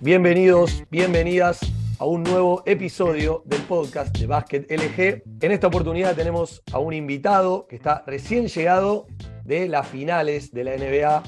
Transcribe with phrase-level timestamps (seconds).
[0.00, 1.60] Bienvenidos, bienvenidas
[1.98, 5.22] a un nuevo episodio del podcast de Básquet LG.
[5.42, 9.06] En esta oportunidad tenemos a un invitado que está recién llegado
[9.44, 11.22] de las finales de la NBA,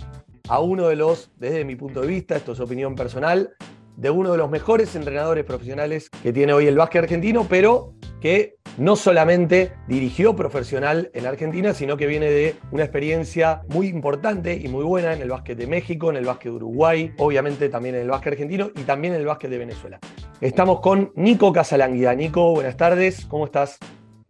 [0.49, 3.55] a uno de los, desde mi punto de vista, esto es opinión personal,
[3.97, 8.57] de uno de los mejores entrenadores profesionales que tiene hoy el básquet argentino, pero que
[8.79, 14.69] no solamente dirigió profesional en Argentina, sino que viene de una experiencia muy importante y
[14.69, 18.03] muy buena en el básquet de México, en el básquet de Uruguay, obviamente también en
[18.03, 19.99] el básquet argentino y también en el básquet de Venezuela.
[20.41, 22.15] Estamos con Nico Casalanguida.
[22.15, 23.79] Nico, buenas tardes, ¿cómo estás?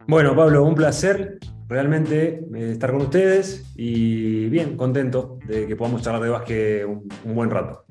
[0.07, 6.01] Bueno, Pablo, un placer realmente eh, estar con ustedes y bien, contento de que podamos
[6.01, 7.85] charlar de básquet un, buen rato.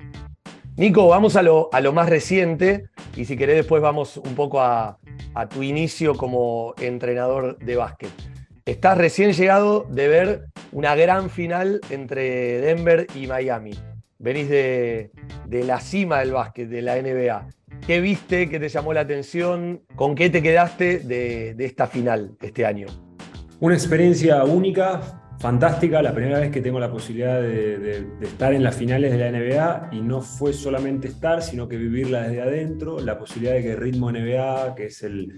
[0.76, 4.62] Nico, vamos a lo, a lo más reciente y si querés después vamos un poco
[4.62, 4.98] a,
[5.34, 8.10] a tu inicio como entrenador de básquet.
[8.64, 13.72] Estás recién llegado de ver una gran final entre Denver y Miami.
[14.18, 15.10] Venís de,
[15.50, 17.48] la cima del básquet, de la NBA.
[17.86, 18.48] ¿Qué viste?
[18.48, 19.82] ¿Qué te llamó la atención?
[19.94, 22.86] ¿Con qué te quedaste de, de esta final este año?
[23.60, 28.76] Una experiencia única, fantástica, la primera vez que tengo la posibilidad de, estar en las
[28.76, 33.18] finales de la NBA y no fue solamente estar, sino que vivirla desde adentro, la
[33.18, 35.34] posibilidad de que Ritmo NBA, que es el,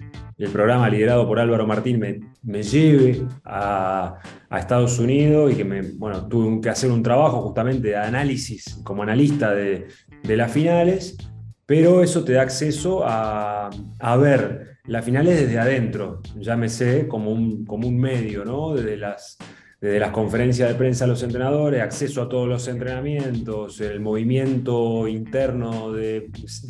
[0.53, 1.99] programa liderado por Álvaro Martín,
[2.43, 4.19] me, lleve a,
[4.51, 9.01] Estados Unidos y que me, bueno, tuve que hacer un trabajo justamente de análisis como
[9.01, 9.87] analista de,
[10.23, 11.17] las finales,
[11.65, 17.65] pero eso te da acceso a, a ver las finales desde adentro, llámese como un,
[17.65, 18.75] como un medio, ¿no?
[18.75, 19.37] Desde las
[19.81, 25.07] desde las conferencias de prensa a los entrenadores, acceso a todos los entrenamientos, el movimiento
[25.07, 26.29] interno de,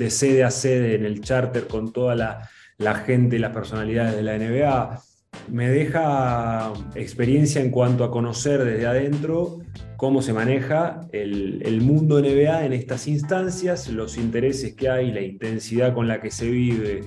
[0.09, 4.37] sede a sede en el charter con toda la, gente y las personalidades de la
[4.37, 5.01] NBA,
[5.49, 9.59] me deja experiencia en cuanto a conocer desde adentro
[9.97, 15.21] cómo se maneja el, el, mundo NBA en estas instancias, los intereses que hay, la
[15.21, 17.01] intensidad con la que se vive,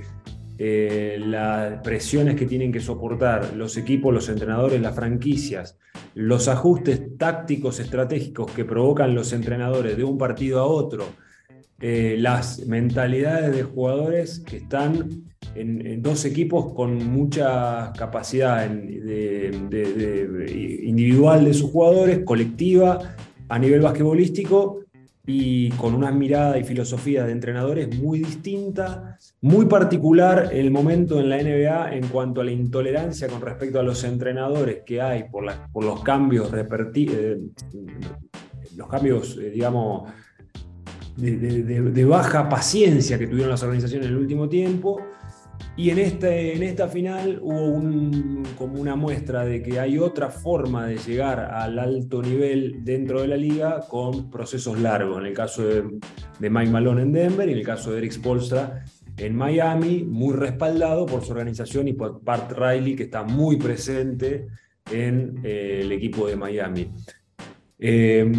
[0.61, 5.79] eh, las presiones que tienen que soportar los equipos, los entrenadores, las franquicias,
[6.15, 11.05] los ajustes tácticos estratégicos que provocan los entrenadores de un partido a otro,
[11.81, 15.23] eh, las mentalidades de jugadores que están
[15.55, 18.69] en, dos equipos con mucha capacidad
[20.83, 23.15] individual de sus jugadores, colectiva,
[23.49, 24.81] a nivel basquetbolístico,
[25.31, 31.29] y con una mirada y filosofía de entrenadores muy distinta, muy particular el momento en
[31.29, 35.45] la NBA en cuanto a la intolerancia con respecto a los entrenadores que hay por,
[35.71, 37.39] por los cambios, eh,
[38.75, 40.11] los cambios, eh, digamos,
[41.19, 44.99] de, baja paciencia que tuvieron las organizaciones en el último tiempo
[45.77, 47.81] y en, este, en esta final hubo
[48.57, 53.29] como una muestra de que hay otra forma de llegar al alto nivel dentro de
[53.29, 55.19] la liga con procesos largos.
[55.21, 55.85] En el caso de,
[56.41, 58.85] Mike Malone en Denver y en el caso de Eric Spolstra
[59.17, 64.49] en Miami, muy respaldado por su organización y por Bart Riley, que está muy presente
[64.91, 66.91] en eh, el equipo de Miami.
[67.79, 68.33] Eh,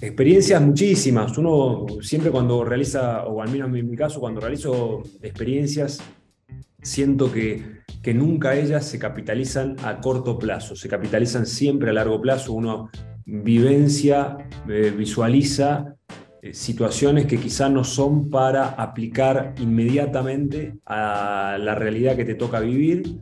[0.00, 1.36] experiencias muchísimas.
[1.36, 6.00] Uno siempre cuando realiza, o al menos en mi caso, cuando realizo experiencias
[6.82, 12.20] siento que, que nunca ellas se capitalizan a corto plazo, se capitalizan siempre a largo
[12.20, 12.52] plazo.
[12.52, 12.90] Uno
[13.24, 14.36] vivencia,
[14.68, 15.94] eh, visualiza
[16.42, 22.60] eh, situaciones que quizá no son para aplicar inmediatamente a la realidad que te toca
[22.60, 23.18] vivir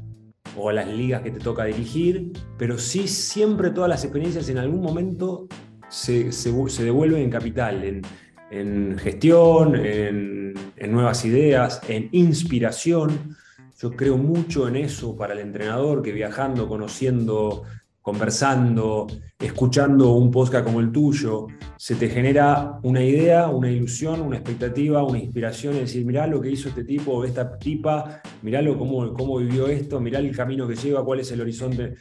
[0.57, 4.59] o a las ligas que te toca dirigir, pero sí siempre todas las experiencias en
[4.59, 5.49] algún momento
[5.89, 8.03] se, se, devuelven en capital, en,
[8.51, 13.37] en gestión, en, en, nuevas ideas, en inspiración.
[13.81, 17.63] Yo creo mucho en eso para el entrenador, que viajando, conociendo,
[18.03, 19.07] conversando,
[19.39, 21.47] escuchando un podcast como el tuyo,
[21.77, 26.41] se te genera una idea, una ilusión, una expectativa, una inspiración, es decir, mirá lo
[26.41, 30.67] que hizo este tipo o esta tipa, mirá cómo, cómo vivió esto, mirá el camino
[30.67, 31.95] que lleva, cuál es el horizonte.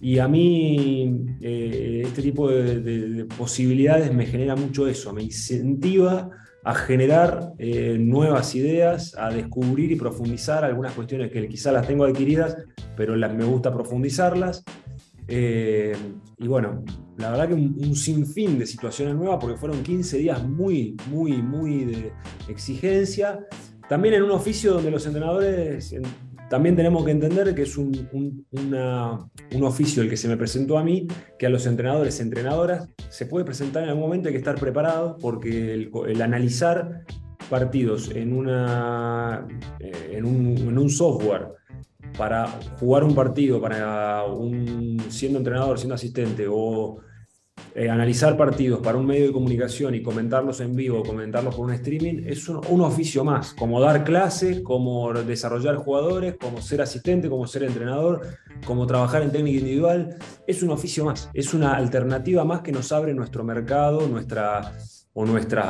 [0.00, 6.30] Y a mí eh, este tipo de posibilidades me genera mucho eso, me incentiva
[6.66, 12.04] a generar eh, nuevas ideas, a descubrir y profundizar algunas cuestiones que quizás las tengo
[12.04, 12.56] adquiridas,
[12.96, 14.64] pero las, me gusta profundizarlas.
[15.28, 15.96] Eh,
[16.36, 16.82] y bueno,
[17.18, 21.84] la verdad que un, sinfín de situaciones nuevas, porque fueron 15 días muy, muy, muy
[21.84, 22.12] de
[22.48, 23.46] exigencia.
[23.88, 25.94] También en un oficio donde los entrenadores
[26.48, 28.46] también tenemos que entender que es un,
[29.62, 31.06] oficio el que se me presentó a mí,
[31.38, 35.16] que a los entrenadores, entrenadoras, se puede presentar en algún momento, hay que estar preparado,
[35.20, 37.02] porque el, analizar
[37.50, 39.46] partidos en, una,
[39.80, 41.48] eh, en, un, software
[42.16, 42.46] para
[42.78, 46.98] jugar un partido, para un, siendo entrenador, siendo asistente, o
[47.78, 51.74] eh, analizar partidos para un medio de comunicación y comentarlos en vivo, comentarlos por un
[51.74, 57.46] streaming, es un, oficio más, como dar clases, como desarrollar jugadores, como ser asistente, como
[57.46, 58.22] ser entrenador,
[58.64, 62.92] como trabajar en técnica individual, es un oficio más, es una alternativa más que nos
[62.92, 64.72] abre nuestro mercado, nuestra,
[65.12, 65.66] o nuestra,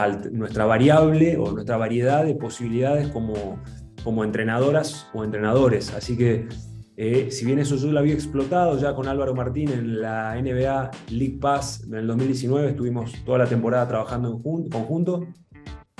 [0.64, 3.60] variable o nuestra variedad de posibilidades como,
[4.04, 5.92] como entrenadoras o entrenadores.
[5.92, 6.46] Así que
[6.96, 10.90] eh, si bien eso yo lo había explotado ya con Álvaro Martín en la NBA
[11.10, 15.26] League Pass en el 2019, estuvimos toda la temporada trabajando en conjunto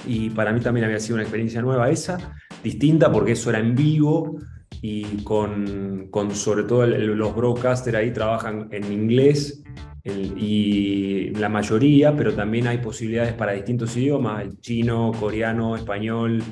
[0.07, 3.75] y para mí también había sido una experiencia nueva esa, distinta porque eso era en
[3.75, 4.39] vivo
[4.81, 9.63] y con, con sobre todo los broadcasters ahí trabajan en inglés
[10.05, 16.43] y la mayoría, pero también hay posibilidades para distintos idiomas, chino, coreano, español,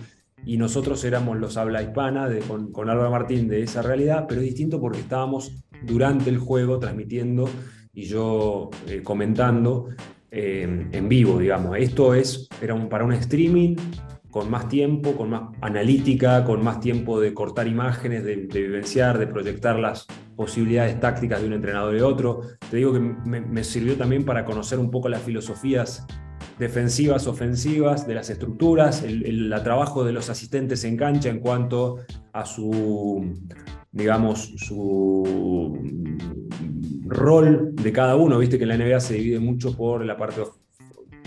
[0.46, 4.40] y nosotros éramos los habla hispana de, con, con, Álvaro Martín de esa realidad, pero
[4.40, 5.52] es distinto porque estábamos
[5.82, 7.48] durante el juego transmitiendo
[7.92, 9.88] y yo eh, comentando
[10.30, 11.76] eh, en vivo, digamos.
[11.78, 13.76] Esto es, era un, para un streaming
[14.30, 19.28] con más tiempo, con más analítica, con más tiempo de cortar imágenes, de, vivenciar, de
[19.28, 22.40] proyectar las posibilidades tácticas de un entrenador y otro.
[22.68, 26.04] Te digo que me, me sirvió también para conocer un poco las filosofías
[26.58, 31.98] defensivas, ofensivas, de las estructuras, el, trabajo de los asistentes en cancha en cuanto
[32.32, 33.34] a su,
[33.92, 35.78] digamos, su
[37.06, 38.38] rol de cada uno.
[38.38, 40.42] Viste que en la NBA se divide mucho por la parte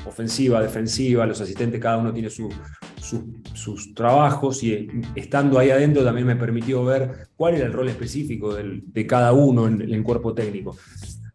[0.06, 6.36] ofensiva, defensiva, los asistentes cada uno tiene sus trabajos y estando ahí adentro también me
[6.36, 10.78] permitió ver cuál era el rol específico de cada uno en el cuerpo técnico.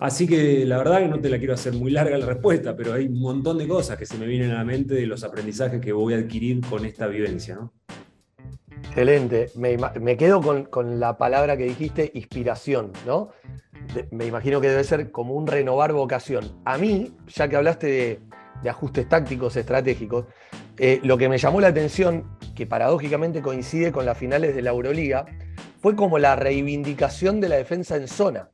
[0.02, 2.93] Así que la verdad que no te la quiero hacer muy larga la respuesta, pero
[2.93, 5.81] hay un montón de cosas que se me vienen a la mente de los aprendizajes
[5.81, 7.60] que voy a adquirir con esta vivencia.
[8.88, 9.50] Excelente.
[9.54, 13.31] Me, quedo con, la palabra que dijiste, inspiración, ¿no?
[14.10, 16.50] me imagino que debe ser como un renovar vocación.
[16.64, 20.26] A mí, ya que hablaste de, ajustes tácticos estratégicos,
[20.78, 22.25] eh, lo que me llamó la atención,
[22.56, 25.26] que paradójicamente coincide con las finales de la Euroliga,
[25.81, 28.50] fue como la reivindicación de la defensa en zona.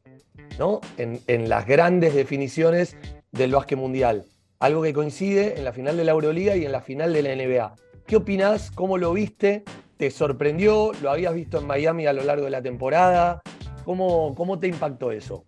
[0.96, 2.96] En, las grandes definiciones
[3.31, 4.25] del básquet mundial.
[4.58, 7.37] Algo que coincide en la final de la Euroliga y en la final de la
[7.37, 7.75] NBA.
[8.06, 8.72] ¿Qué opinás?
[8.72, 9.62] ¿Cómo lo viste?
[9.96, 10.93] ¿Te sorprendió?
[11.00, 13.40] ¿Lo habías visto en Miami a lo largo de la temporada?
[13.84, 15.44] ¿Cómo, cómo te impactó eso?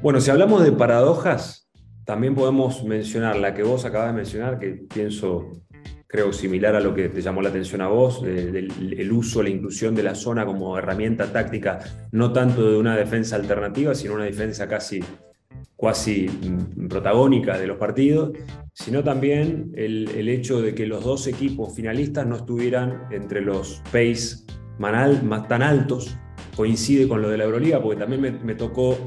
[0.00, 1.68] Bueno, si hablamos de paradojas,
[2.04, 5.50] también podemos mencionar la que vos acabas de mencionar, que pienso
[6.12, 9.94] creo similar a lo que te llamó la atención a vos, el uso, la inclusión
[9.94, 11.80] de la zona como herramienta táctica,
[12.12, 15.00] no tanto de una defensa alternativa, sino una defensa casi
[15.74, 16.26] cuasi
[16.86, 18.32] protagónica de los partidos,
[18.74, 24.44] sino también el, hecho de que los dos equipos finalistas no estuvieran entre los pace
[24.78, 26.14] más tan altos,
[26.54, 28.98] coincide con lo de la Euroliga, porque también me, tocó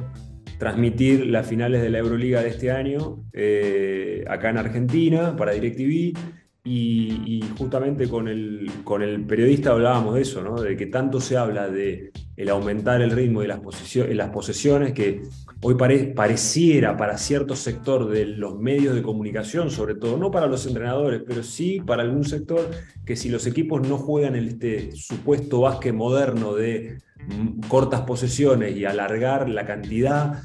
[0.57, 6.17] transmitir las finales de la Euroliga de este año eh, acá en Argentina para DirecTV
[6.67, 10.59] y, justamente con el, con el periodista hablábamos de eso, ¿no?
[10.59, 13.59] de que tanto se habla de el aumentar el ritmo de las,
[13.95, 15.21] las posesiones que
[15.61, 20.65] hoy pareciera para cierto sector de los medios de comunicación, sobre todo, no para los
[20.65, 22.71] entrenadores, pero sí para algún sector,
[23.05, 26.97] que si los equipos no juegan este supuesto básquet moderno de
[27.27, 30.41] mm, cortas posesiones y alargar la cantidad,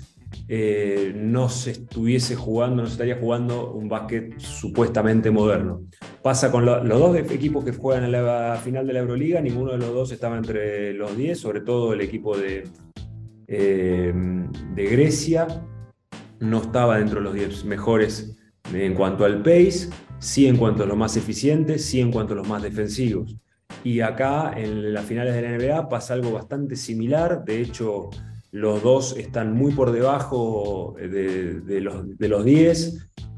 [0.48, 5.82] eh, no se estuviese jugando, no se estaría jugando un básquet supuestamente moderno.
[6.22, 9.78] Pasa con los dos equipos que juegan en la final de la Euroliga, ninguno de
[9.78, 12.68] los dos estaba entre los 10, sobre todo el equipo de,
[13.46, 14.12] eh,
[14.74, 15.46] de Grecia
[16.40, 18.36] no estaba dentro de los 10 mejores
[18.72, 22.36] en cuanto al pace, sí en cuanto a los más eficientes, sí en cuanto a
[22.36, 23.36] los más defensivos.
[23.82, 28.10] Y acá en las finales de la NBA pasa algo bastante similar, de hecho
[28.52, 32.44] los dos están muy por debajo de, los, de los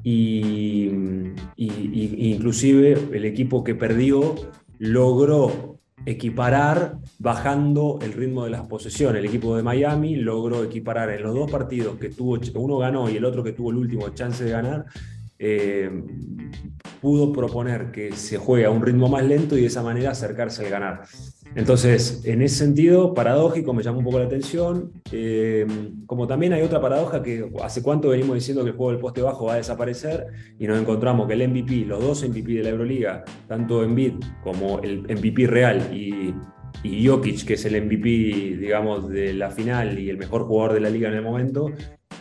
[0.03, 4.35] 10 y, inclusive el equipo que perdió
[4.79, 9.21] logró equiparar bajando el ritmo de las posesiones.
[9.21, 13.17] El equipo de Miami logró equiparar en los dos partidos que tuvo, uno ganó y
[13.17, 14.87] el otro que tuvo el último chance de ganar,
[15.45, 15.91] eh,
[17.01, 20.65] pudo proponer que se juegue a un ritmo más lento y de esa manera acercarse
[20.65, 21.03] al ganar.
[21.57, 24.93] Entonces, en ese sentido, paradójico, me llama un poco la atención.
[25.11, 25.67] Eh,
[26.07, 29.21] como también hay otra paradoja que hace cuánto venimos diciendo que el juego del poste
[29.21, 30.29] bajo va a desaparecer
[30.61, 34.79] y nos encontramos que el MVP, los dos MVP de la Euroliga, tanto Embiid como
[34.79, 36.33] el MVP real y,
[36.85, 40.81] y Jokic, que es el MVP, digamos, de la final y el mejor jugador de
[40.81, 41.73] la liga en el momento,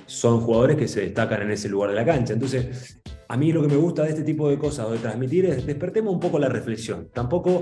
[0.08, 2.34] son jugadores que se destacan en ese lugar de la cancha.
[2.34, 3.01] Entonces,
[3.32, 6.14] a mí lo que me gusta de este tipo de cosas de transmitir es despertemos
[6.14, 7.08] un poco la reflexión.
[7.14, 7.62] Tampoco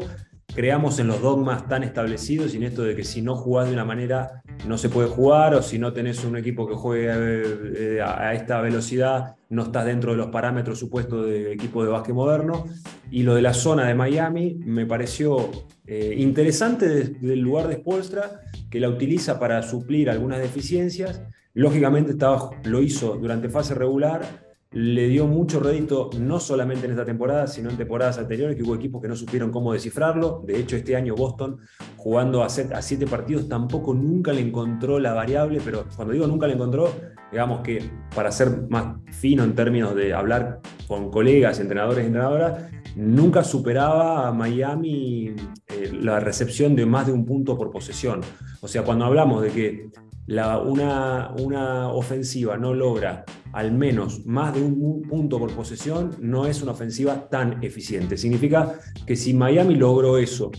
[0.55, 3.73] creamos en los dogmas tan establecidos y en esto de que si no jugás de
[3.73, 8.01] una manera no se puede jugar o si no tenés un equipo que juegue eh,
[8.01, 12.65] a esta velocidad no estás dentro de los parámetros supuestos de equipo de básquet moderno.
[13.11, 15.51] Y lo de la zona de Miami me pareció
[15.85, 21.21] eh, interesante del lugar de Spolstra, que la utiliza para suplir algunas deficiencias.
[21.53, 27.05] Lógicamente estaba, lo hizo durante fase regular, le dio mucho rédito no solamente en esta
[27.05, 30.43] temporada, sino en temporadas anteriores, que hubo equipos que no supieron cómo descifrarlo.
[30.45, 31.57] De hecho, este año Boston,
[31.97, 36.53] jugando a, siete partidos, tampoco nunca le encontró la variable, pero cuando digo nunca le
[36.53, 36.93] encontró,
[37.31, 42.69] digamos que para ser más fino en términos de hablar con colegas, entrenadores y entrenadoras,
[42.95, 45.35] nunca superaba a Miami
[45.67, 48.21] eh, la recepción de más de un punto por posesión.
[48.61, 49.89] O sea, cuando hablamos de que
[50.29, 56.62] una, una ofensiva no logra al menos más de un punto por posesión, no es
[56.62, 58.17] una ofensiva tan eficiente.
[58.17, 60.51] Significa que si Miami logró eso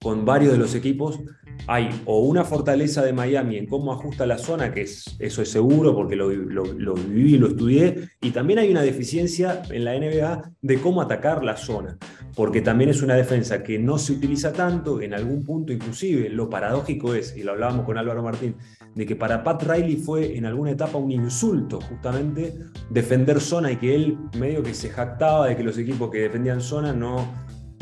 [0.00, 1.20] con varios de los equipos,
[1.66, 5.50] hay o una fortaleza de Miami en cómo ajusta la zona, que es, eso es
[5.50, 9.96] seguro porque lo, lo, viví y lo estudié, y también hay una deficiencia en la
[9.96, 11.98] NBA de cómo atacar la zona,
[12.34, 16.48] porque también es una defensa que no se utiliza tanto, en algún punto inclusive, lo
[16.48, 18.56] paradójico es, y lo hablábamos con Álvaro Martín,
[18.94, 22.54] de que para Pat Riley fue en alguna etapa un insulto justamente
[22.90, 26.60] defender zona y que él medio que se jactaba de que los equipos que defendían
[26.60, 27.26] zona no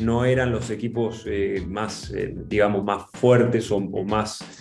[0.00, 4.60] no eran los equipos eh, más, eh, digamos, más fuertes o, más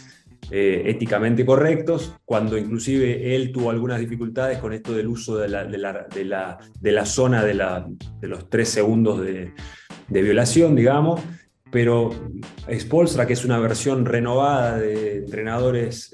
[0.52, 5.66] eh, éticamente correctos, cuando inclusive él tuvo algunas dificultades con esto del uso de la,
[5.66, 9.54] de la, zona de, los tres segundos de,
[10.08, 11.22] violación, digamos.
[11.72, 12.10] Pero
[12.74, 16.12] Spolstra, que es una versión renovada de entrenadores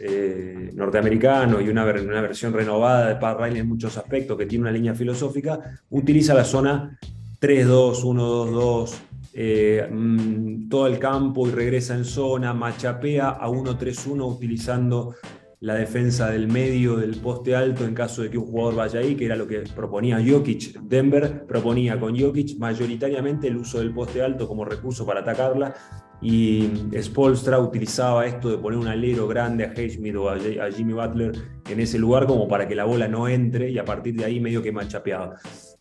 [0.73, 4.71] norteamericanos y una, una, versión renovada de Pat Riley en muchos aspectos, que tiene una
[4.71, 6.99] línea filosófica, utiliza la zona
[7.39, 8.95] 3-2, 1-2-2,
[9.37, 15.13] eh, mm, todo el campo y regresa en zona, machapea a 1-3-1 utilizando
[15.59, 19.15] la defensa del medio del poste alto en caso de que un jugador vaya ahí,
[19.15, 20.79] que era lo que proponía Jokic.
[20.83, 25.73] Denver proponía con Jokic mayoritariamente el uso del poste alto como recurso para atacarla
[26.21, 26.69] y
[27.01, 30.37] Spolstra utilizaba esto de poner un alero grande a Highsmith o a,
[30.71, 31.33] Jimmy Butler
[31.69, 34.39] en ese lugar como para que la bola no entre y a partir de ahí
[34.39, 35.35] medio que machapeaba.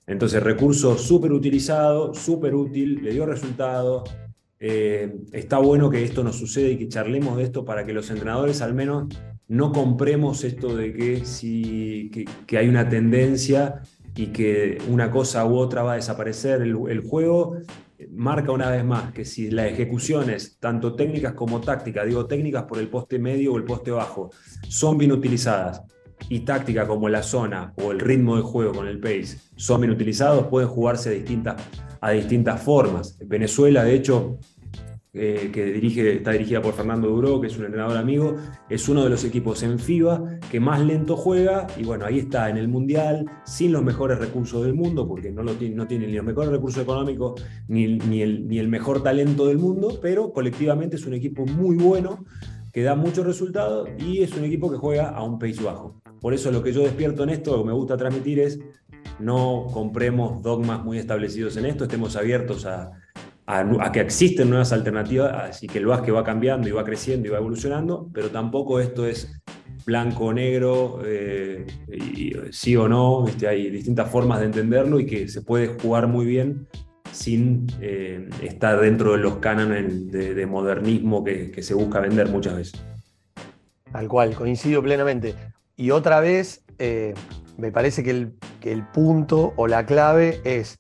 [0.07, 4.05] Entonces, recurso súper utilizado, súper útil, le dio resultado.
[4.61, 8.11] Eh, está bueno que esto nos suceda y que charlemos de esto para que los
[8.11, 9.09] entrenadores al menos
[9.49, 12.11] no compremos esto de que, si,
[12.47, 13.83] que, hay una tendencia
[14.15, 16.63] y que una cosa u otra va a desaparecer.
[16.63, 17.57] El, el, juego
[18.11, 22.79] marca una vez más que si las ejecuciones, tanto técnicas como tácticas, digo técnicas por
[22.79, 24.31] el poste medio o el poste bajo,
[24.69, 25.83] son bien utilizadas
[26.29, 29.93] y táctica como la zona o el ritmo de juego con el pace son bien
[29.93, 31.63] utilizados, pueden jugarse a distintas,
[32.01, 33.19] a distintas formas.
[33.25, 34.39] Venezuela, de hecho,
[35.17, 38.35] eh, que dirige, está dirigida por Fernando Duró, que es un entrenador amigo,
[38.69, 42.51] es uno de los equipos en FIBA que más lento juega y bueno, ahí está
[42.51, 46.25] en el Mundial, sin los mejores recursos del mundo, porque no, tiene, no ni los
[46.25, 51.07] mejores recursos económicos ni, ni, el, ni el mejor talento del mundo, pero colectivamente es
[51.07, 52.25] un equipo muy bueno
[52.73, 56.03] que da muchos resultados y es un equipo que juega a un pace bajo.
[56.25, 58.59] Por eso lo que yo despierto en esto, lo que me gusta transmitir es
[59.19, 62.93] no compremos dogmas muy establecidos en esto, estemos abiertos a,
[63.93, 67.37] que existen nuevas alternativas, así que el básquet va cambiando y va creciendo y va
[67.37, 69.39] evolucionando, pero tampoco esto es
[69.85, 71.67] blanco o negro, eh,
[72.53, 76.25] sí o no, este, hay distintas formas de entenderlo y que se puede jugar muy
[76.25, 76.67] bien
[77.13, 82.57] sin eh, estar dentro de los cánones de, modernismo que, que se busca vender muchas
[82.57, 82.83] veces.
[83.93, 85.35] Tal cual, coincido plenamente.
[85.77, 87.15] Y otra vez, eh,
[87.57, 90.79] me parece que el, que el punto o la clave es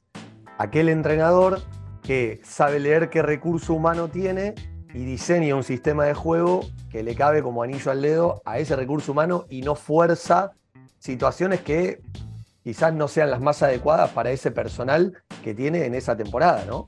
[0.58, 1.60] aquel entrenador
[2.02, 4.54] que sabe leer qué recurso humano tiene
[4.92, 6.60] y diseña un sistema de juego
[6.90, 10.52] que le cabe como anillo al dedo a ese recurso humano y no fuerza
[10.98, 12.00] situaciones que
[12.62, 16.86] quizás no sean las más adecuadas para ese personal que tiene en esa temporada, ¿no?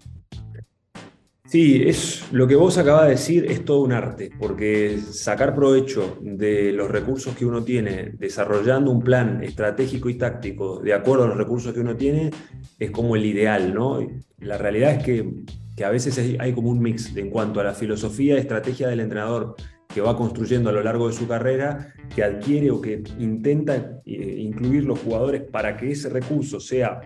[1.47, 6.19] Sí, es lo que vos acabas de decir es todo un arte, porque sacar provecho
[6.21, 11.29] de los recursos que uno tiene, desarrollando un plan estratégico y táctico de acuerdo a
[11.29, 12.33] los recursos que uno tiene,
[12.81, 14.01] es como el ideal, ¿no?
[14.41, 15.35] La realidad es que,
[15.77, 19.55] que a veces hay como un mix en cuanto a la filosofía estrategia del entrenador
[19.95, 24.37] que va construyendo a lo largo de su carrera, que adquiere o que intenta eh,
[24.41, 27.01] incluir los jugadores para que ese recurso sea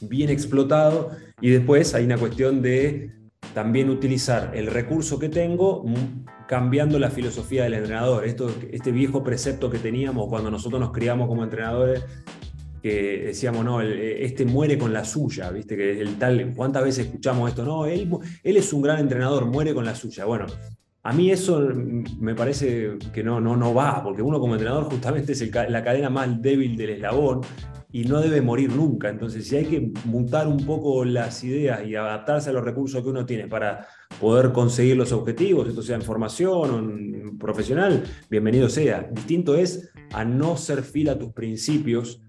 [0.00, 3.21] bien explotado y después hay una cuestión de
[3.54, 8.24] también utilizar el recurso que tengo mm, cambiando la filosofía del entrenador.
[8.24, 12.04] Esto, este viejo precepto que teníamos cuando nosotros nos criamos como entrenadores,
[12.82, 15.76] que decíamos, no, este muere con la suya, ¿viste?
[15.76, 17.64] Que el tal, ¿cuántas veces escuchamos esto?
[17.64, 18.08] No, él,
[18.42, 20.24] él es un gran entrenador, muere con la suya.
[20.24, 20.46] Bueno,
[21.04, 21.60] a mí eso
[22.18, 26.10] me parece que no, no, no va, porque uno como entrenador justamente es la cadena
[26.10, 27.42] más débil del eslabón
[27.92, 29.10] y no debe morir nunca.
[29.10, 33.08] Entonces, si hay que mutar un poco las ideas y adaptarse a los recursos que
[33.08, 33.86] uno tiene para
[34.18, 39.08] poder conseguir los objetivos, esto sea en formación o en profesional, bienvenido sea.
[39.12, 42.22] Distinto es a no ser fiel a tus principios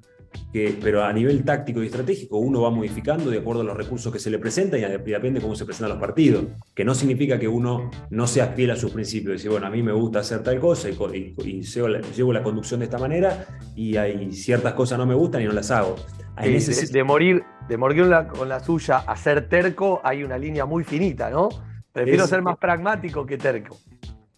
[0.52, 4.20] pero a nivel táctico y estratégico uno va modificando de acuerdo a los recursos que
[4.20, 6.46] se le presentan y depende de cómo se presentan los partidos.
[6.74, 9.34] Que no significa que uno no sea fiel a sus principios.
[9.34, 12.86] Decir, bueno, a mí me gusta hacer tal cosa y, y, llevo, la, conducción de
[12.86, 15.96] esta manera y hay ciertas cosas no me gustan y no las hago.
[16.38, 20.66] de, morir, de morir con la, con la, suya a ser terco hay una línea
[20.66, 21.50] muy finita, ¿no?
[21.92, 23.78] Prefiero ser más pragmático que terco.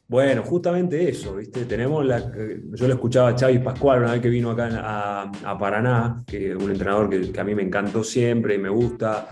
[0.08, 1.66] Bueno, justamente eso, ¿viste?
[1.66, 2.20] Tenemos la.
[2.74, 4.70] Yo lo escuchaba a Xavi Pascual una vez que vino acá
[5.44, 9.28] a, Paraná, que es un entrenador que, a mí me encantó siempre y me gusta.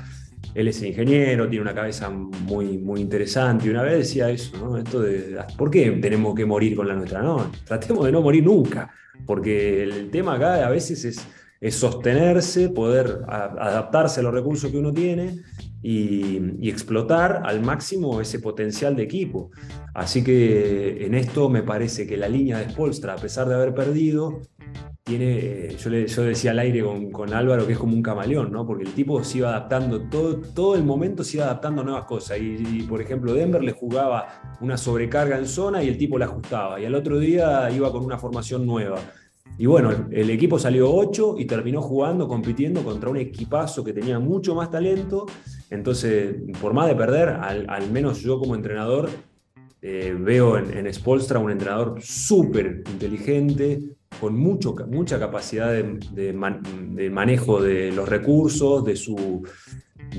[0.55, 3.67] Él es ingeniero, tiene una cabeza muy, muy interesante.
[3.67, 4.77] Y una vez decía eso, ¿no?
[4.77, 5.37] Esto de.
[5.57, 7.21] ¿Por qué tenemos que morir con la nuestra?
[7.21, 8.89] No, tratemos de no morir nunca.
[9.27, 11.27] Porque el tema acá a veces es,
[11.63, 15.39] es sostenerse, poder adaptarse a los recursos que uno tiene
[15.81, 19.49] y, explotar al máximo ese potencial de equipo.
[19.93, 23.73] Así que en esto me parece que la línea de Spolstra, a pesar de haber
[23.73, 24.41] perdido,
[25.03, 28.65] tiene, yo, le, yo decía al aire con, Álvaro que es como un camaleón, ¿no?
[28.65, 32.05] porque el tipo se iba adaptando, todo, todo el momento se iba adaptando a nuevas
[32.05, 32.39] cosas.
[32.41, 36.81] Y, por ejemplo, Denver le jugaba una sobrecarga en zona y el tipo la ajustaba.
[36.81, 38.99] Y al otro día iba con una formación nueva.
[39.57, 44.17] Y bueno, el equipo salió 8 y terminó jugando, compitiendo contra un equipazo que tenía
[44.19, 45.27] mucho más talento.
[45.69, 49.09] Entonces, por más de perder, al, menos yo como entrenador
[49.81, 53.79] eh, veo en, Spolstra un entrenador súper inteligente,
[54.19, 59.43] con mucho, mucha capacidad de, manejo de los recursos, de su,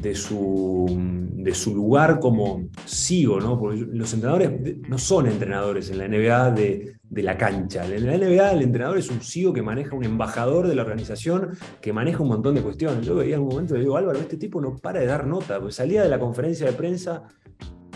[0.01, 0.87] de su,
[1.33, 3.59] de su lugar como sigo, ¿no?
[3.59, 7.85] Porque los entrenadores no son entrenadores en la NBA de, de la cancha.
[7.87, 11.51] En la NBA el entrenador es un CEO que maneja un embajador de la organización
[11.81, 13.07] que maneja un montón de cuestiones.
[13.07, 15.61] Yo veía en un momento y digo, Álvaro, este tipo no para de dar nota,
[15.61, 17.23] pues salía de la conferencia de prensa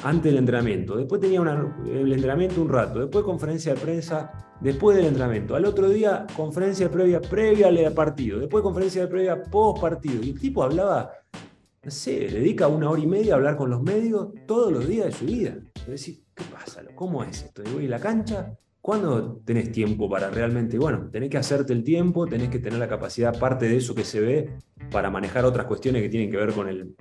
[0.05, 4.31] antes del entrenamiento, después tenía el entrenamiento un rato, después conferencia de prensa
[4.61, 9.43] después del entrenamiento, al otro día conferencia previa previa al partido, después conferencia de previa
[9.43, 11.11] post partido, y el tipo hablaba
[11.89, 15.07] no sé, dedica una hora y media a hablar con los medios todos los días
[15.07, 15.57] de su vida.
[15.87, 16.83] decir, ¿qué pasa?
[16.95, 17.63] ¿Cómo es esto?
[17.81, 18.59] ¿Y la cancha?
[18.83, 20.77] ¿Cuándo tenés tiempo para realmente?
[20.79, 24.05] Bueno, tenés que hacerte el tiempo, tenés que tener la capacidad, parte de eso que
[24.05, 24.51] se ve,
[24.91, 26.95] para manejar otras cuestiones que tienen que ver con el,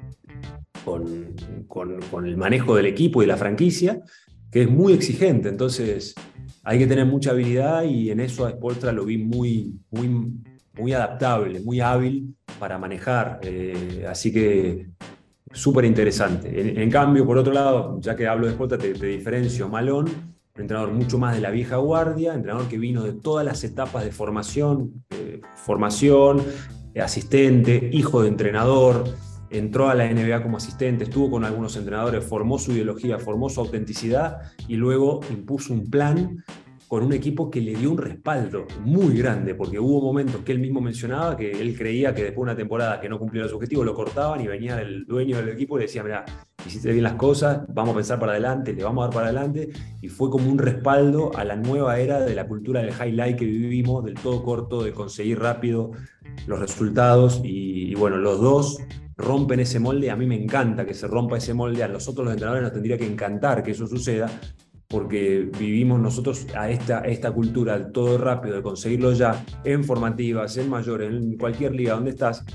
[1.67, 4.01] con, el manejo del equipo y de la franquicia,
[4.49, 5.49] que es muy exigente.
[5.49, 6.15] Entonces,
[6.63, 10.31] hay que tener mucha habilidad y en eso a Spolstra lo vi muy, muy,
[10.77, 13.39] muy adaptable, muy hábil para manejar.
[13.43, 14.87] Eh, así que
[15.51, 16.81] súper interesante.
[16.81, 20.91] En, cambio, por otro lado, ya que hablo de Spolstra, te, diferencio Malón, un entrenador
[20.91, 25.03] mucho más de la vieja guardia, entrenador que vino de todas las etapas de formación,
[25.11, 26.43] eh, formación,
[27.01, 29.03] asistente, hijo de entrenador,
[29.49, 33.61] entró a la NBA como asistente, estuvo con algunos entrenadores, formó su ideología, formó su
[33.61, 36.43] autenticidad y luego impuso un plan
[36.87, 40.59] con un equipo que le dio un respaldo muy grande, porque hubo momentos que él
[40.59, 43.85] mismo mencionaba que él creía que después de una temporada que no cumplió los objetivos
[43.85, 46.23] lo cortaban y venía el dueño del equipo y le decía, mira,
[46.65, 49.69] hiciste bien las cosas, vamos a pensar para adelante, le vamos a dar para adelante,
[50.01, 53.45] y fue como un respaldo a la nueva era de la cultura del highlight que
[53.45, 55.91] vivimos, del todo corto, de conseguir rápido
[56.45, 58.77] los resultados, y, y bueno, los dos
[59.17, 62.33] rompen ese molde, a mí me encanta que se rompa ese molde, a nosotros los
[62.33, 64.29] entrenadores nos tendría que encantar que eso suceda,
[64.87, 70.69] porque vivimos nosotros a esta, esta cultura todo rápido, de conseguirlo ya en formativas, en
[70.69, 72.45] mayores, en cualquier liga donde estás,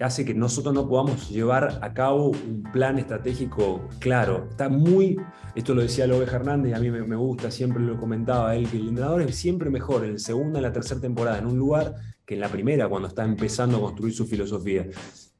[0.00, 4.46] hace que nosotros no podamos llevar a cabo un plan estratégico claro.
[4.50, 5.16] Está muy,
[5.54, 8.76] esto lo decía Lobe Hernández y a mí me, gusta, siempre lo comentaba él, que
[8.76, 11.94] el entrenador es siempre mejor en la segunda, en la tercera temporada en un lugar
[12.26, 14.86] que en la primera cuando está empezando a construir su filosofía.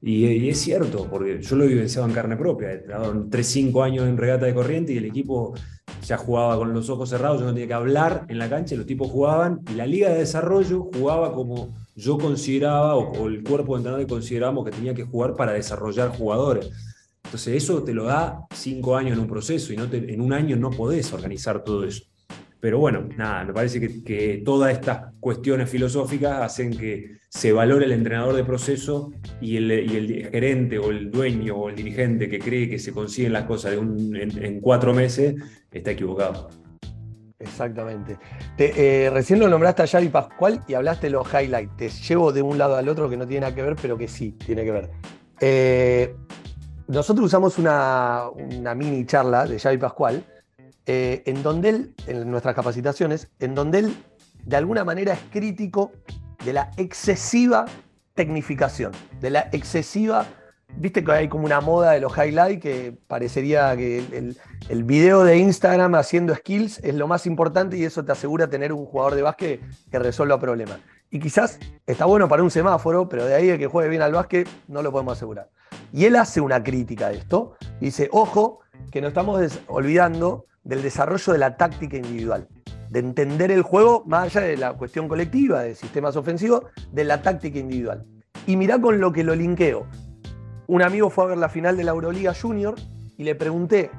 [0.00, 2.72] Y, es cierto, porque yo lo he vivenciado en carne propia.
[2.72, 5.54] He trabajado 3-5 años en regata de corriente y el equipo
[6.02, 8.86] ya jugaba con los ojos cerrados, yo no tenía que hablar en la cancha, los
[8.86, 13.78] tipos jugaban y la liga de desarrollo jugaba como yo consideraba o, el cuerpo de
[13.78, 16.70] entrenadores considerábamos que tenía que jugar para desarrollar jugadores.
[17.24, 20.56] Entonces eso te lo da cinco años en un proceso y no en un año
[20.56, 22.04] no podés organizar todo eso.
[22.66, 27.92] Pero bueno, nada, me parece que, todas estas cuestiones filosóficas hacen que se valore el
[27.92, 32.80] entrenador de proceso y el, gerente o el dueño o el dirigente que cree que
[32.80, 35.36] se consiguen las cosas en, cuatro meses
[35.70, 36.50] está equivocado.
[37.38, 38.18] Exactamente.
[38.58, 41.76] Eh, recién lo nombraste a Javi Pascual y hablaste de los highlights.
[41.76, 44.08] Te llevo de un lado al otro que no tiene nada que ver, pero que
[44.08, 44.90] sí tiene que ver.
[45.40, 46.16] Eh,
[46.88, 48.24] nosotros usamos una,
[48.74, 50.24] mini charla de Javi Pascual,
[50.86, 53.96] eh, en donde él, en nuestras capacitaciones, en donde él
[54.44, 55.92] de alguna manera es crítico
[56.44, 57.66] de la excesiva
[58.14, 60.26] tecnificación, de la excesiva
[60.78, 64.36] Viste que hay como una moda de los highlights que parecería que el,
[64.68, 68.74] el, video de Instagram haciendo skills es lo más importante y eso te asegura tener
[68.74, 70.78] un jugador de básquet que resuelva problemas.
[71.10, 74.12] Y quizás está bueno para un semáforo, pero de ahí a que juegue bien al
[74.12, 75.48] básquet no lo podemos asegurar.
[75.92, 77.54] Y él hace una crítica de esto.
[77.80, 82.48] Dice, ojo, que nos estamos olvidando del desarrollo de la táctica individual,
[82.90, 87.22] de entender el juego más allá de la cuestión colectiva, de sistemas ofensivos, de la
[87.22, 88.04] táctica individual.
[88.46, 89.86] Y mirá con lo que lo linkeo
[90.68, 92.74] un amigo fue a ver la final de la Euroliga Junior
[93.16, 93.90] y le pregunté,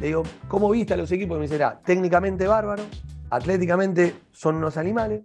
[0.00, 1.36] le digo, ¿cómo viste a los equipos?
[1.36, 2.82] Y me dice, técnicamente bárbaro,
[3.30, 5.22] atléticamente son unos animales,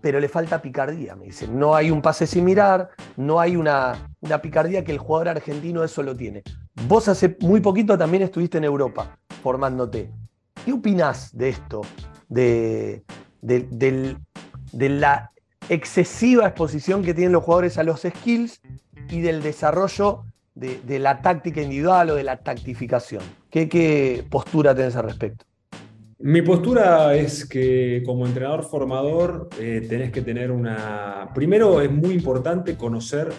[0.00, 1.48] pero le falta picardía, me dice.
[1.48, 5.82] No hay un pase sin mirar, no hay una, una picardía que el jugador argentino
[5.82, 6.42] eso lo tiene.
[6.86, 10.10] Vos hace muy poquito también estuviste en Europa formándote.
[10.64, 11.82] ¿Qué opinás de esto?
[12.30, 13.04] De,
[13.42, 15.30] de la
[15.68, 18.62] excesiva exposición que tienen los jugadores a los skills
[19.10, 23.22] y del desarrollo de, la táctica individual o de la tactificación.
[23.50, 25.44] ¿Qué, postura tenés al respecto?
[26.20, 31.28] Mi postura es que como entrenador formador eh, tenés que tener una...
[31.34, 33.30] Primero es muy importante conocer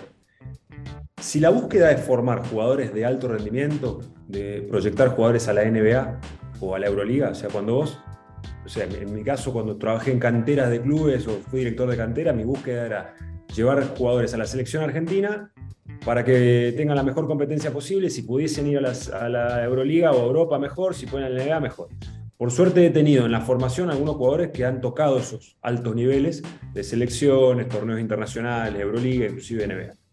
[1.25, 6.21] si la búsqueda es formar jugadores de alto rendimiento, de proyectar jugadores a la NBA
[6.59, 7.99] o a la Euroliga, o sea, cuando vos,
[8.63, 11.97] o sea, en mi caso cuando trabajé en canteras de clubes o fui director de
[11.97, 13.15] cantera, mi búsqueda era
[13.55, 15.51] llevar jugadores a la selección argentina
[16.05, 20.25] para que tengan la mejor competencia posible, si pudiesen ir a, la Euroliga o a
[20.25, 21.89] Europa mejor, si pueden a la NBA mejor.
[22.37, 26.43] Por suerte he tenido en la formación algunos jugadores que han tocado esos altos niveles
[26.71, 30.04] de selecciones, torneos internacionales, Euroliga, inclusive NBA.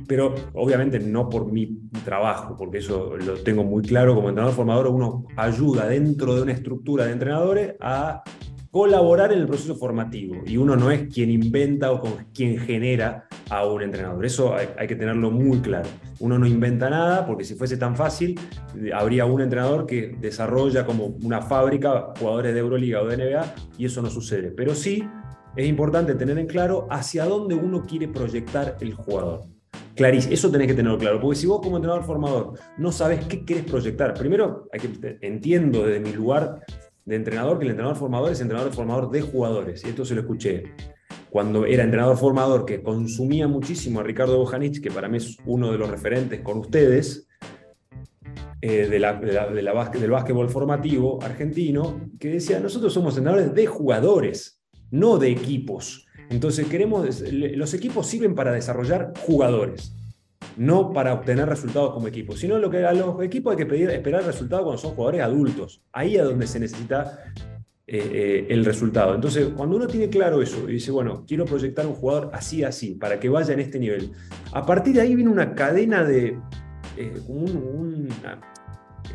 [0.00, 4.86] Pero obviamente no por mi trabajo, porque eso lo tengo muy claro como entrenador formador,
[4.88, 8.22] uno ayuda dentro de una estructura de entrenadores a
[8.74, 12.02] colaborar en el proceso formativo y uno no es quien inventa o
[12.34, 14.26] quien genera a un entrenador.
[14.26, 15.88] Eso hay, que tenerlo muy claro.
[16.18, 18.34] Uno no inventa nada porque si fuese tan fácil,
[18.92, 23.84] habría un entrenador que desarrolla como una fábrica jugadores de Euroliga o de NBA y
[23.86, 24.50] eso no sucede.
[24.50, 25.08] Pero sí
[25.54, 29.53] es importante tener en claro hacia dónde uno quiere proyectar el jugador.
[29.94, 33.44] Clarísimo, eso tenés que tenerlo claro, porque si vos como entrenador formador no sabes qué
[33.44, 36.64] querés proyectar, primero hay que, entiendo desde mi lugar
[37.04, 39.84] de entrenador que el entrenador formador es entrenador formador de jugadores.
[39.84, 40.72] Y esto se lo escuché
[41.30, 45.72] cuando era entrenador formador que consumía muchísimo a Ricardo Bojanich, que para mí es uno
[45.72, 47.28] de los referentes con ustedes,
[48.60, 55.18] eh, de la, del básquetbol formativo argentino, que decía, nosotros somos entrenadores de jugadores, no
[55.18, 56.06] de equipos.
[56.30, 59.94] Entonces queremos, los equipos sirven para desarrollar jugadores
[60.56, 63.90] no para obtener resultados como equipo, sino lo que a los equipos hay que pedir,
[63.90, 65.82] esperar resultados cuando son jugadores adultos.
[65.92, 67.18] Ahí es donde se necesita
[67.86, 69.14] eh, eh, el resultado.
[69.14, 72.94] Entonces, cuando uno tiene claro eso y dice, bueno, quiero proyectar un jugador así, así,
[72.94, 74.12] para que vaya en este nivel,
[74.52, 76.38] a partir de ahí viene una cadena de.
[76.96, 77.12] Eh,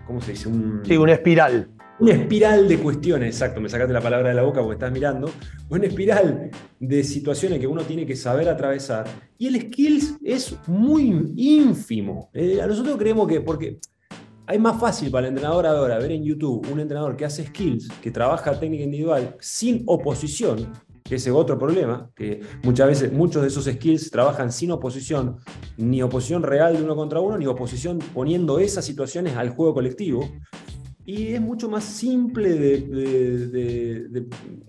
[0.06, 0.50] ¿Cómo se dice?
[0.84, 4.62] sí, una espiral una espiral de cuestiones, exacto, me sacaste la palabra de la boca
[4.62, 5.30] porque estás mirando,
[5.70, 9.06] una espiral de situaciones que uno tiene que saber atravesar.
[9.38, 12.30] Y el skills es muy ínfimo.
[12.34, 13.80] Eh, a nosotros creemos que, porque
[14.48, 17.90] hay más fácil para el entrenador ahora ver en YouTube un entrenador que hace skills,
[18.02, 20.72] que trabaja técnica individual sin oposición,
[21.04, 25.38] que ese es otro problema, que muchas veces muchos de esos skills trabajan sin oposición,
[25.76, 30.30] ni oposición real de uno contra uno, ni oposición poniendo esas situaciones al juego colectivo
[31.10, 32.54] y es mucho más simple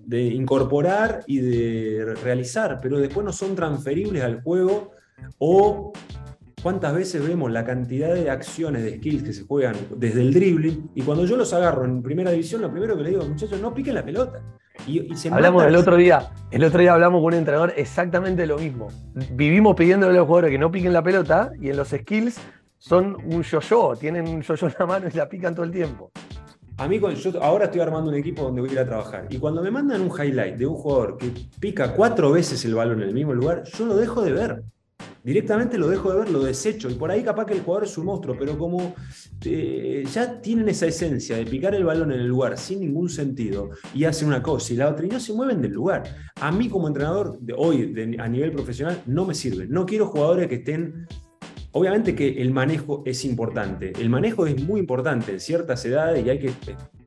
[0.07, 4.93] de, incorporar y de realizar, pero después no son transferibles al juego
[5.37, 5.93] o
[6.63, 10.91] cuántas veces vemos la cantidad de acciones de skills que se juegan desde el dribbling
[10.95, 13.75] y cuando yo los agarro en primera división, lo primero que le digo, muchachos, no
[13.75, 14.43] piquen la pelota.
[14.87, 18.89] Y, hablamos el otro día, el otro día hablamos con un entrenador exactamente lo mismo.
[19.33, 22.41] Vivimos pidiéndole a los jugadores que no piquen la pelota y en los skills
[22.81, 26.11] son un yo-yo, tienen un yo-yo en la mano y la pican todo el tiempo.
[26.79, 29.27] A mí, yo ahora estoy armando un equipo donde voy a ir a trabajar.
[29.29, 33.03] Y cuando me mandan un highlight de un jugador que pica cuatro veces el balón
[33.03, 34.63] en el mismo lugar, yo lo dejo de ver.
[35.23, 36.89] Directamente lo dejo de ver, lo desecho.
[36.89, 38.95] Y por ahí capaz que el jugador es un monstruo, pero como
[39.45, 43.69] eh, ya tienen esa esencia de picar el balón en el lugar sin ningún sentido
[43.93, 46.05] y hacen una cosa y la otra y no se mueven del lugar.
[46.41, 49.67] A mí como entrenador de hoy a nivel profesional no me sirve.
[49.67, 51.07] No quiero jugadores que estén
[51.73, 53.93] Obviamente que el manejo es importante.
[54.01, 56.53] El manejo es muy importante en ciertas edades y hay que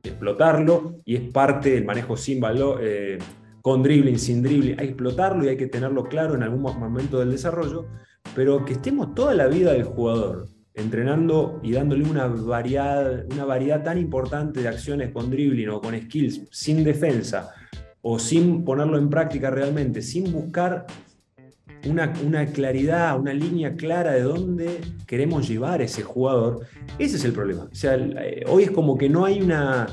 [0.02, 3.18] explotarlo y es parte del manejo sin valor, eh,
[3.60, 4.72] con dribbling, sin dribbling.
[4.72, 7.86] Hay que explotarlo y hay que tenerlo claro en algún momento del desarrollo,
[8.34, 13.82] pero que estemos toda la vida del jugador entrenando y dándole una variedad, una variedad
[13.82, 17.50] tan importante de acciones con dribbling o con skills sin defensa
[18.02, 20.86] o sin ponerlo en práctica realmente, sin buscar
[21.86, 26.66] una, una, claridad, una línea clara de dónde queremos llevar a ese jugador,
[26.98, 27.68] ese es el problema.
[27.70, 29.86] O sea, eh, hoy es como que no hay una,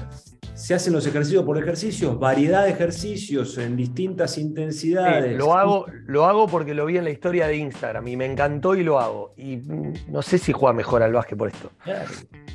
[0.61, 5.35] se hacen los ejercicios por ejercicios, variedad de ejercicios en distintas intensidades.
[5.35, 8.75] lo, hago, lo hago porque lo vi en la historia de Instagram y me encantó
[8.75, 9.33] y lo hago.
[9.37, 11.71] Y mm, no sé si juega mejor al básquet por esto.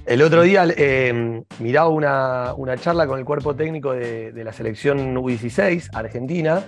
[0.04, 5.16] El otro día eh, miraba una, una, charla con el cuerpo técnico de, la selección
[5.16, 6.62] U16 Argentina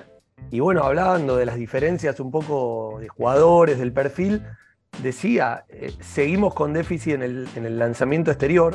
[0.51, 4.43] y bueno, hablando de las diferencias un poco de jugadores, del perfil,
[5.03, 8.75] decía, eh, seguimos con déficit en el, en el lanzamiento exterior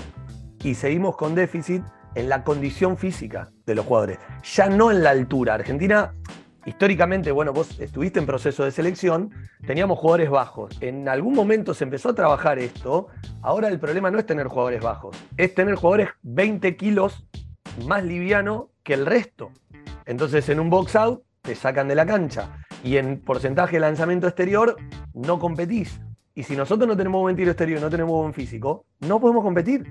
[0.64, 1.84] y seguimos con déficit
[2.16, 5.56] en la condición física de los jugadores, ya no en la altura.
[5.56, 6.14] Argentina,
[6.66, 9.32] históricamente, bueno, vos estuviste en proceso de selección,
[9.66, 10.78] teníamos jugadores bajos.
[10.80, 13.08] En algún momento se empezó a trabajar esto.
[13.42, 17.26] Ahora el problema no es tener jugadores bajos, es tener jugadores 20 kilos
[17.86, 19.52] más liviano que el resto.
[20.06, 24.26] Entonces en un box out te sacan de la cancha y en porcentaje de lanzamiento
[24.26, 24.76] exterior
[25.14, 26.02] no competís.
[26.34, 29.44] Y si nosotros no tenemos buen tiro exterior y no tenemos buen físico, no podemos
[29.44, 29.86] competir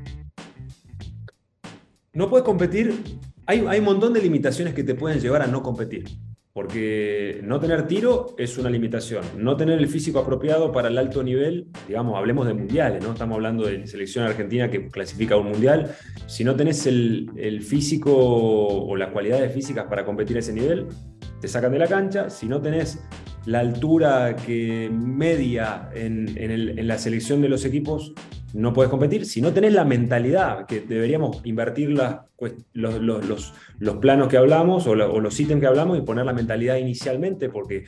[2.14, 2.92] no puedes competir,
[3.46, 6.04] hay, hay un montón de limitaciones que te pueden llevar a no competir.
[6.52, 9.24] Porque no tener tiro es una limitación.
[9.38, 13.12] No tener el físico apropiado para el alto nivel, digamos, hablemos de mundiales, ¿no?
[13.12, 15.96] Estamos hablando de selección argentina que clasifica a un mundial.
[16.26, 20.88] Si no tenés el, el físico o las cualidades físicas para competir a ese nivel,
[21.42, 22.30] te sacan de la cancha.
[22.30, 23.00] Si no tenés
[23.44, 28.14] la altura que media en, en la selección de los equipos,
[28.54, 29.26] no puedes competir.
[29.26, 35.40] Si no tenés la mentalidad, que deberíamos invertir los, los, planos que hablamos o, los
[35.40, 37.84] ítems que hablamos y poner la mentalidad inicialmente, porque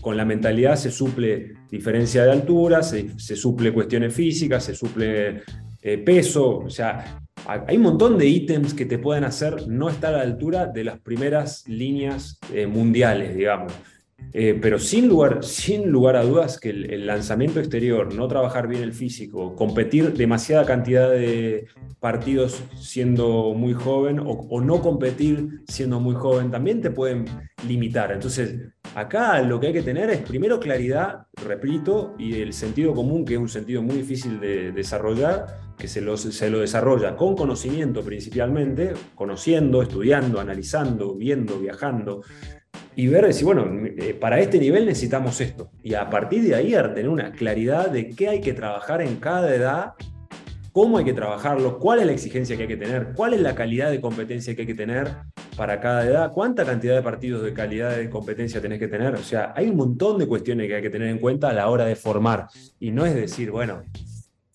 [0.00, 5.42] con la mentalidad se suple diferencia de altura, se, suple cuestiones físicas, se suple
[5.82, 10.14] eh, peso, o sea, hay un montón de ítems que te pueden hacer no estar
[10.14, 13.72] a la altura de las primeras líneas eh, mundiales, digamos.
[14.32, 18.82] Eh, pero sin lugar, sin lugar a dudas que el, lanzamiento exterior, no trabajar bien
[18.82, 21.66] el físico, competir demasiada cantidad de
[22.00, 27.26] partidos siendo muy joven o, no competir siendo muy joven también te pueden
[27.68, 28.10] limitar.
[28.10, 28.56] Entonces,
[28.94, 33.34] acá lo que hay que tener es primero claridad, repito, y el sentido común, que
[33.34, 38.02] es un sentido muy difícil de desarrollar, que se lo, se lo desarrolla con conocimiento
[38.02, 42.22] principalmente, conociendo, estudiando, analizando, viendo, viajando
[42.96, 45.70] y ver, decir, bueno, eh, para este nivel necesitamos esto.
[45.82, 49.54] Y a partir de ahí tener una claridad de qué hay que trabajar en cada
[49.54, 49.94] edad,
[50.72, 53.54] cómo hay que trabajarlo, cuál es la exigencia que hay que tener, cuál es la
[53.54, 55.08] calidad de competencia que hay que tener
[55.56, 59.14] para cada edad, cuánta cantidad de partidos de calidad de competencia tenés que tener.
[59.14, 61.68] O sea, hay un montón de cuestiones que hay que tener en cuenta a la
[61.68, 62.46] hora de formar.
[62.80, 63.82] Y no es decir, bueno,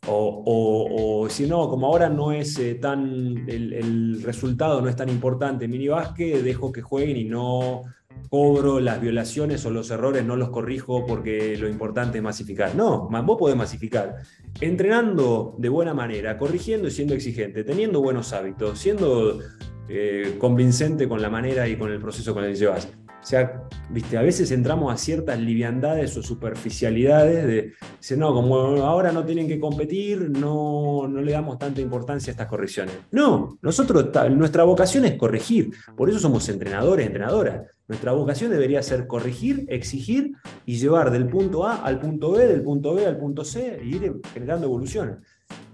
[0.07, 5.67] o, si no, como ahora no es eh, tan, el, resultado no es tan importante
[5.67, 7.83] minibásquet, dejo que jueguen y no
[8.29, 12.75] cobro las violaciones o los errores, no los corrijo porque lo importante es masificar.
[12.75, 14.17] No, vos podés masificar.
[14.59, 19.39] Entrenando de buena manera, corrigiendo y siendo exigente, teniendo buenos hábitos, siendo
[19.87, 22.87] eh, convincente con la manera y con el proceso con el que llevas.
[23.21, 28.55] O sea, viste, a veces entramos a ciertas liviandades o superficialidades de decir, no, como
[28.83, 32.95] ahora no tienen que competir, no, no le damos tanta importancia a estas correcciones.
[33.11, 37.67] No, nosotros, nuestra vocación es corregir, por eso somos entrenadores, entrenadoras.
[37.89, 40.33] Nuestra vocación debería ser corregir, exigir
[40.65, 43.85] y llevar del punto A al punto B, del punto B al punto C, e
[43.85, 45.17] ir generando evoluciones.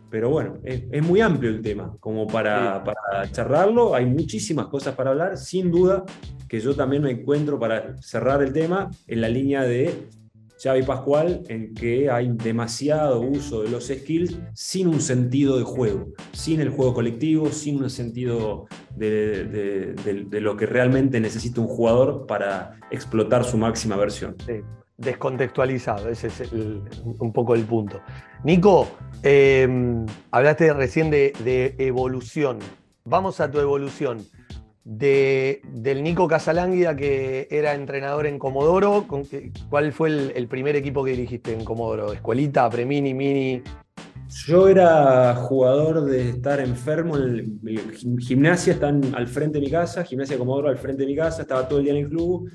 [0.10, 5.10] Pero bueno, es, muy amplio el tema, como para, para, charlarlo, hay muchísimas cosas para
[5.10, 6.06] hablar, sin duda
[6.56, 10.08] que yo también me encuentro para cerrar el tema en la línea de
[10.64, 16.08] Xavi Pascual, en que hay demasiado uso de los skills sin un sentido de juego,
[16.32, 19.96] sin el juego colectivo, sin un sentido de,
[20.32, 24.38] lo que realmente necesita un jugador para explotar su máxima versión.
[24.98, 28.00] descontextualizado, ese es un poco el punto.
[28.46, 28.88] Nico,
[29.24, 32.60] em, hablaste recién de evolución.
[33.04, 34.26] Vamos a tu evolución
[34.86, 39.06] de, del Nico Casalánguida, que era entrenador en Comodoro.
[39.70, 42.14] ¿Cuál fue el, primer equipo que dirigiste en Comodoro?
[42.14, 43.62] ¿Escuelita, Premini, Mini?
[44.46, 47.18] Yo era jugador de estar enfermo.
[47.18, 51.16] En el, gimnasia están al frente de mi casa, gimnasia Comodoro al frente de mi
[51.16, 52.50] casa, estaba todo el día en el club.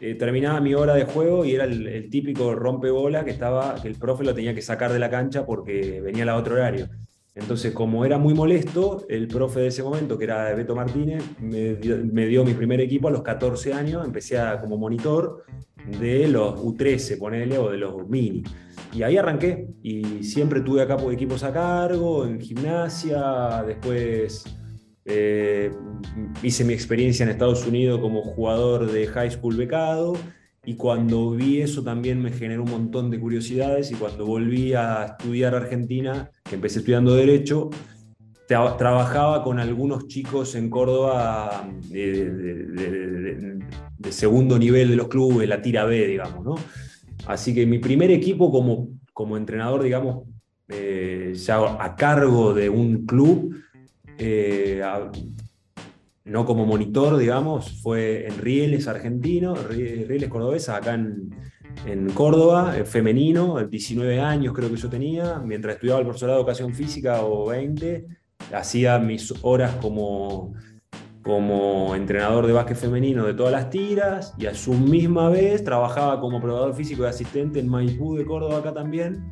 [0.00, 3.94] Eh, terminaba mi hora de juego y era el, típico rompebola que estaba, que el
[3.94, 6.88] profe lo tenía que sacar de la cancha porque venía a otro horario.
[7.36, 12.26] Entonces, como era muy molesto, el profe de ese momento, que era Beto Martínez, me
[12.26, 15.44] dio, mi primer equipo a los 14 años, empecé como monitor
[16.00, 18.42] de los U13, ponele, o de los mini.
[18.94, 24.44] Y ahí arranqué, y siempre tuve acá equipos a cargo, en gimnasia, después
[25.04, 25.70] eh,
[26.42, 30.14] hice mi experiencia en Estados Unidos como jugador de high school becado,
[30.66, 35.16] y cuando vi eso también me generó un montón de curiosidades y cuando volví a
[35.16, 37.70] estudiar Argentina, que empecé estudiando Derecho,
[38.48, 43.60] trabajaba con algunos chicos en Córdoba de,
[44.10, 46.56] segundo nivel de los clubes, la tira B, digamos, ¿no?
[47.26, 50.24] Así que mi primer equipo como, como entrenador, digamos,
[50.68, 53.54] eh, ya a cargo de un club,
[54.18, 54.82] eh,
[56.26, 61.30] no como monitor, digamos, fue en Rieles argentino, Rieles cordobesa, acá en,
[61.86, 66.74] en Córdoba, femenino, 19 años creo que yo tenía, mientras estudiaba el profesorado de educación
[66.74, 68.06] física o 20,
[68.52, 70.54] hacía mis horas como,
[71.22, 76.20] como entrenador de básquet femenino de todas las tiras y a su misma vez trabajaba
[76.20, 79.30] como probador físico y asistente en Maipú de Córdoba acá también,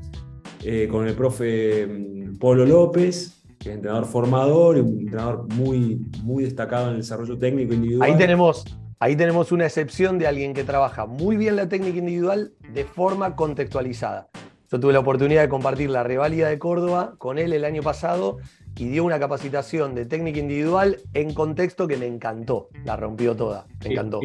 [0.63, 5.99] eh, con el profe mm, Polo López, que es entrenador formador y un entrenador muy,
[6.23, 8.11] muy destacado en el desarrollo técnico individual.
[8.11, 8.65] Ahí tenemos,
[9.01, 13.35] ahí tenemos una excepción de alguien que trabaja muy bien la técnica individual de forma
[13.35, 14.29] contextualizada.
[14.71, 18.39] Yo tuve la oportunidad de compartir la reválida de Córdoba con él el año pasado
[18.77, 22.69] y dio una capacitación de técnica individual en contexto que me encantó.
[22.85, 24.21] La rompió toda, me encantó.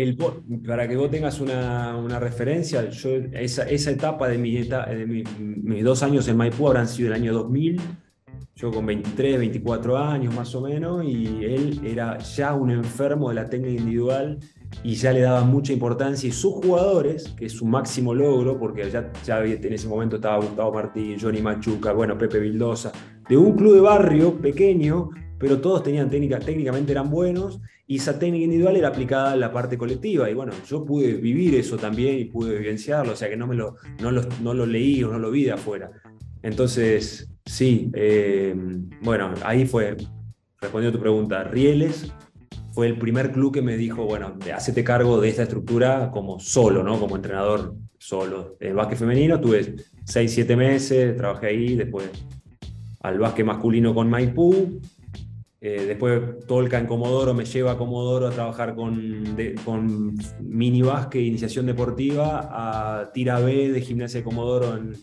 [0.68, 5.84] para que vos tengas una, una referencia, yo, esa, esa etapa de, mi, de mis
[5.84, 7.80] dos años en Maipú habrán sido el año 2000
[8.60, 13.36] yo con 23, 24 años más o menos, y él era ya un enfermo de
[13.36, 14.38] la técnica individual
[14.84, 16.28] y ya le daba mucha importancia.
[16.28, 20.44] Y sus jugadores, que es su máximo logro, porque ya, ya en ese momento estaba
[20.44, 22.92] Gustavo Martín, Johnny Machuca, bueno, Pepe Vildosa,
[23.30, 28.20] de un club de barrio pequeño, pero todos tenían técnicas, técnicamente eran buenos, y esa
[28.20, 30.30] técnica individual era aplicada a la parte colectiva.
[30.30, 33.56] Y bueno, yo pude vivir eso también y pude vivenciarlo, o sea que no, me
[33.56, 35.92] lo, no, lo, no lo leí o no lo vi de afuera.
[36.42, 38.54] Entonces, Sí, eh,
[39.02, 39.98] bueno, ahí fue,
[40.62, 42.14] respondiendo a tu pregunta, Rieles
[42.72, 46.84] fue el primer club que me dijo, bueno, hacete cargo de esta estructura como solo,
[46.84, 47.00] ¿no?
[47.00, 48.56] Como entrenador solo.
[48.60, 52.08] En básquet femenino tuve 6, 7 meses, trabajé ahí, después
[53.02, 54.80] al básquet masculino con Maipú,
[55.62, 61.22] eh, después Tolca en Comodoro me lleva a Comodoro a trabajar con, con mini básquet,
[61.22, 64.94] iniciación deportiva, a tira B de gimnasia de Comodoro en,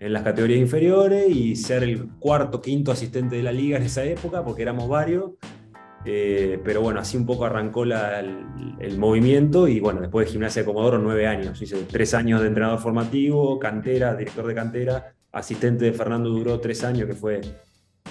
[0.00, 4.04] en las categorías inferiores y ser el cuarto, quinto asistente de la liga en esa
[4.04, 5.32] época, porque éramos varios.
[6.04, 10.66] Eh, pero bueno, así un poco arrancó el, movimiento y bueno, después de Gimnasia de
[10.66, 11.60] Comodoro, nueve años.
[11.60, 16.84] Hice tres años de entrenador formativo, cantera, director de cantera, asistente de Fernando Duró, tres
[16.84, 17.40] años, que fue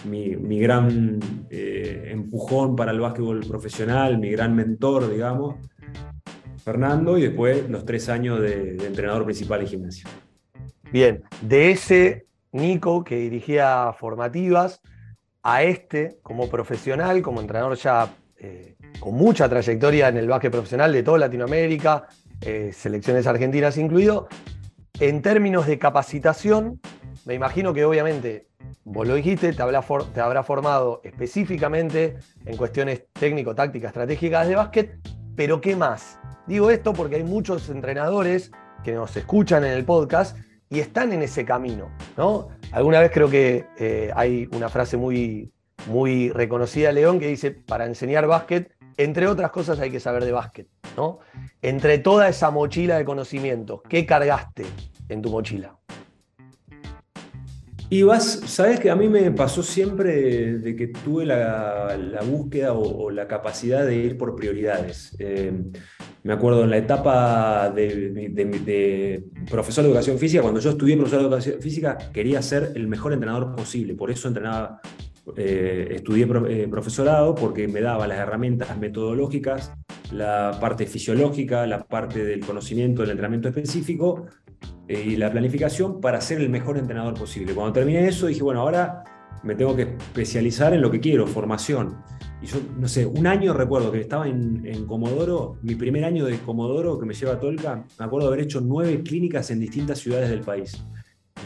[0.05, 5.55] mi, gran eh, empujón para el básquetbol profesional, mi gran mentor, digamos,
[6.63, 10.10] Fernando, y después los tres años de, entrenador principal en gimnasia.
[10.91, 14.81] Bien, de ese Nico que dirigía formativas
[15.43, 20.91] a este como profesional, como entrenador ya eh, con mucha trayectoria en el básquet profesional
[20.93, 22.07] de toda Latinoamérica,
[22.41, 24.27] eh, selecciones argentinas incluido,
[24.99, 26.79] en términos de capacitación,
[27.26, 28.48] me imagino que obviamente,
[28.84, 29.82] vos lo dijiste, te habrá,
[30.43, 35.00] formado específicamente en cuestiones técnico-tácticas, estratégicas de básquet,
[35.36, 36.20] pero ¿qué más?
[36.48, 38.52] Digo esto porque hay muchos entrenadores
[38.84, 40.38] que nos escuchan en el podcast
[40.70, 42.50] y están en ese camino, ¿no?
[42.72, 45.52] Alguna vez creo que eh, hay una frase muy,
[45.88, 50.32] muy reconocida León que dice, para enseñar básquet, entre otras cosas hay que saber de
[50.32, 51.20] básquet, ¿no?
[51.62, 54.65] Entre toda esa mochila de conocimientos, ¿qué cargaste
[55.10, 55.78] en tu mochila?
[57.89, 63.10] Y vas, sabes que a mí me pasó siempre de que tuve la, búsqueda o,
[63.10, 65.15] la capacidad de ir por prioridades.
[65.19, 65.54] Eh,
[66.23, 71.26] me acuerdo en la etapa de, profesor de educación física, cuando yo estudié profesor de
[71.28, 73.95] educación física, quería ser el mejor entrenador posible.
[73.95, 74.82] Por eso entrenaba,
[75.38, 79.71] eh, estudié eh, profesorado, porque me daba las herramientas metodológicas,
[80.12, 84.26] la parte fisiológica, la parte del conocimiento del entrenamiento específico
[84.88, 87.54] y la planificación para ser el mejor entrenador posible.
[87.54, 89.04] Cuando terminé eso, dije, bueno, ahora
[89.43, 91.97] me tengo que especializar en lo que quiero, formación.
[92.41, 96.38] Y yo, no sé, un año recuerdo que estaba en, Comodoro, mi primer año de
[96.39, 99.99] Comodoro que me lleva a Tolca, me acuerdo de haber hecho nueve clínicas en distintas
[99.99, 100.82] ciudades del país.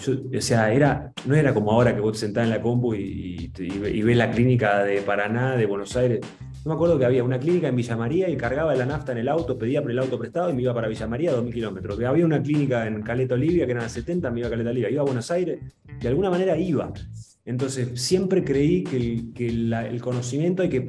[0.07, 3.51] o sea, era, no era como ahora que vos te sentás en la compu y,
[3.55, 6.20] ves la clínica de Paraná, de Buenos Aires.
[6.64, 9.18] No me acuerdo que había una clínica en Villa María y cargaba la nafta en
[9.18, 11.53] el auto, pedía por el auto prestado y me iba para Villa María a 2.000
[11.53, 11.97] kilómetros.
[11.97, 14.89] Que había una clínica en Caleta Olivia que eran 70, me iba a Caleta Olivia.
[14.91, 15.59] Iba a Buenos Aires,
[15.99, 16.93] de alguna manera iba.
[17.43, 20.86] Entonces, siempre creí que, el, conocimiento hay que,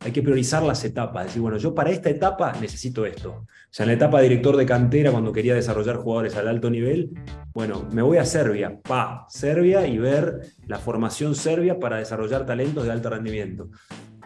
[0.00, 1.26] hay que priorizar las etapas.
[1.26, 3.30] Decir, bueno, yo para esta etapa necesito esto.
[3.30, 6.68] O sea, en la etapa de director de cantera, cuando quería desarrollar jugadores al alto
[6.68, 7.10] nivel,
[7.54, 12.84] bueno, me voy a Serbia, pa, Serbia y ver la formación serbia para desarrollar talentos
[12.84, 13.70] de alto rendimiento.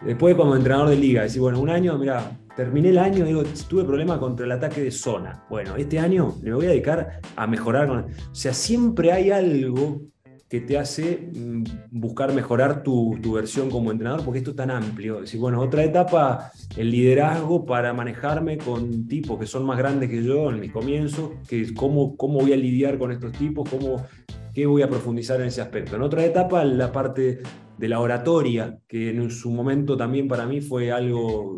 [0.05, 3.83] Después, como entrenador de liga, decir, bueno, un año, mira, terminé el año, digo, tuve
[3.83, 5.43] problemas contra el ataque de zona.
[5.49, 7.89] Bueno, este año me voy a dedicar a mejorar.
[7.89, 10.01] o sea, siempre hay algo
[10.49, 15.21] que te hace mm, buscar mejorar tu, versión como entrenador, porque esto es tan amplio.
[15.21, 20.23] Decir, bueno, otra etapa, el liderazgo para manejarme con tipos que son más grandes que
[20.23, 24.03] yo en mis comienzos, que cómo, cómo voy a lidiar con estos tipos, cómo,
[24.53, 25.95] qué voy a profundizar en ese aspecto.
[25.95, 27.41] En otra etapa, la parte
[27.79, 31.57] de la oratoria, que en su momento también para mí fue algo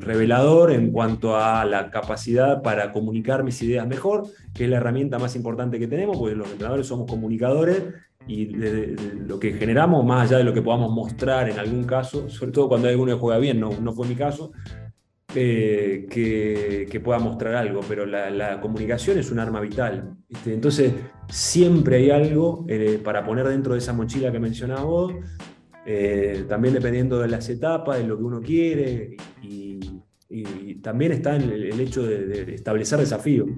[0.00, 5.20] revelador en cuanto a la capacidad para comunicar mis ideas mejor, que es la herramienta
[5.20, 7.84] más importante que tenemos, porque los entrenadores somos comunicadores
[8.26, 12.50] y lo que generamos, más allá de lo que podamos mostrar en algún caso, sobre
[12.50, 14.50] todo cuando alguno que juega bien, no, no fue mi caso,
[15.38, 20.16] eh, que, pueda mostrar algo, pero la, comunicación es un arma vital.
[20.46, 20.94] Entonces,
[21.28, 25.12] siempre hay algo eh, para poner dentro de esa mochila que mencionaba vos,
[25.84, 29.78] eh, también dependiendo de las etapas, de lo que uno quiere, y,
[30.82, 33.48] también está el, el hecho de, establecer desafíos,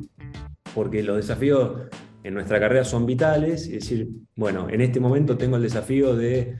[0.74, 1.89] porque los desafíos
[2.24, 6.57] en nuestra carrera son vitales, es decir, bueno, en este momento tengo el desafío de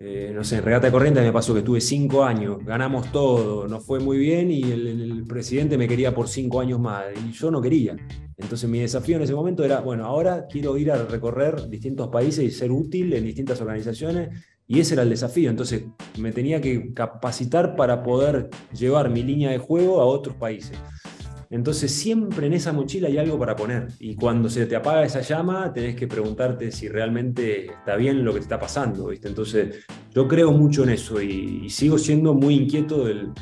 [0.00, 3.66] eh, no sé, en Regata de Corrientes me pasó que estuve cinco años, ganamos todo,
[3.66, 7.50] nos fue muy bien y el, presidente me quería por cinco años más y yo
[7.50, 7.96] no quería.
[8.36, 12.44] Entonces mi desafío en ese momento era, bueno, ahora quiero ir a recorrer distintos países
[12.44, 14.30] y ser útil en distintas organizaciones
[14.68, 15.50] y ese era el desafío.
[15.50, 15.84] Entonces
[16.16, 20.78] me tenía que capacitar para poder llevar mi línea de juego a otros países.
[21.50, 23.88] Entonces siempre en esa mochila hay algo para poner.
[23.98, 28.32] Y cuando se te apaga esa llama, tenés que preguntarte si realmente está bien lo
[28.32, 29.08] que te está pasando.
[29.08, 29.28] ¿viste?
[29.28, 33.32] Entonces yo creo mucho en eso y, sigo siendo muy inquieto del,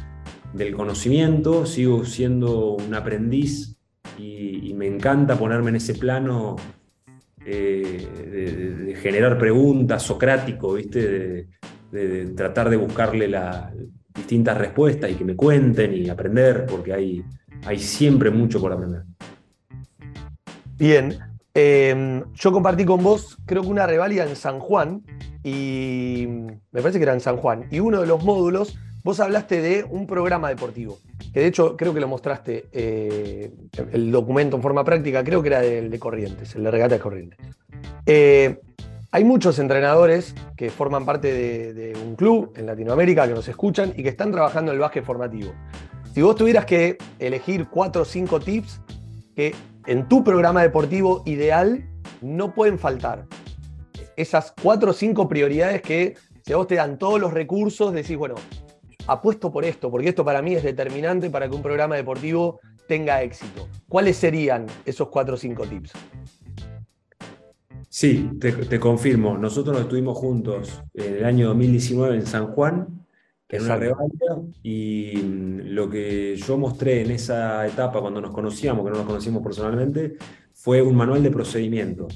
[0.75, 3.77] conocimiento, sigo siendo un aprendiz
[4.19, 6.57] y, me encanta ponerme en ese plano
[7.47, 11.49] eh, de, generar preguntas, socrático, ¿viste?
[11.91, 13.73] De, tratar de buscarle las
[14.15, 17.25] distintas respuestas y que me cuenten y aprender, porque hay
[17.65, 19.05] hay siempre mucho por aprender.
[20.79, 21.19] Bien,
[21.55, 25.03] em, yo compartí con vos, creo que una reválida en San Juan,
[25.43, 26.27] y
[26.73, 29.85] me parece que era en San Juan, y uno de los módulos, vos hablaste de
[29.85, 30.99] un programa deportivo,
[31.33, 33.53] que de hecho creo que lo mostraste, eh,
[33.93, 37.01] el documento en forma práctica, creo que era el de Corrientes, el de Regata de
[37.01, 37.39] Corrientes.
[38.05, 38.61] Eh,
[39.13, 44.03] hay muchos entrenadores que forman parte de, un club en Latinoamérica que nos escuchan y
[44.03, 45.53] que están trabajando en el básquet formativo.
[46.17, 48.81] Si vos tuvieras que elegir cuatro o cinco tips
[49.35, 49.55] que
[49.85, 51.87] en tu programa deportivo ideal
[52.23, 53.27] no pueden faltar,
[54.17, 58.17] esas cuatro o cinco prioridades que si a vos te dan todos los recursos, decís,
[58.17, 58.37] bueno,
[59.07, 63.21] apuesto por esto, porque esto para mí es determinante para que un programa deportivo tenga
[63.21, 63.69] éxito.
[63.87, 65.93] ¿Cuáles serían esos cuatro o cinco tips?
[67.91, 69.37] Sí, te, te confirmo.
[69.37, 73.06] Nosotros estuvimos juntos en el año 2019 en San Juan
[73.49, 74.25] en una revancha
[74.63, 79.07] y mm, lo que yo mostré en esa etapa cuando nos conocíamos, que no nos
[79.07, 80.17] conocimos personalmente,
[80.53, 82.09] fue un manual de procedimiento.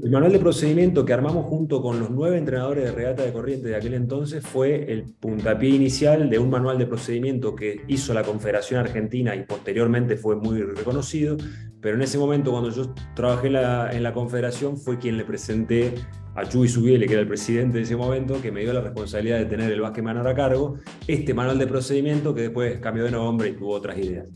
[0.00, 3.68] El, manual, de procedimiento que armamos junto con los nueve entrenadores de regata de corriente
[3.68, 8.22] de aquel entonces fue el puntapié inicial de un manual de procedimiento que hizo la
[8.22, 11.36] Confederación Argentina y posteriormente fue muy reconocido,
[11.80, 15.94] pero en ese momento cuando yo trabajé en la, Confederación fue quien le presenté
[16.34, 19.38] a Chuy Subiele, que era el presidente de ese momento, que me dio la responsabilidad
[19.38, 20.76] de tener el básquet menor a cargo,
[21.06, 24.28] este manual de procedimiento que después cambió de nombre y tuvo otras ideas.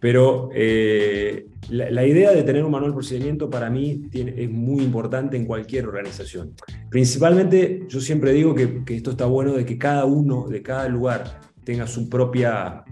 [0.00, 5.36] Pero eh, la, idea de tener un manual de procedimiento para mí es muy importante
[5.36, 6.54] en cualquier organización.
[6.88, 11.40] Principalmente, yo siempre digo que, esto está bueno de que cada uno de cada lugar
[11.64, 12.82] tenga su propia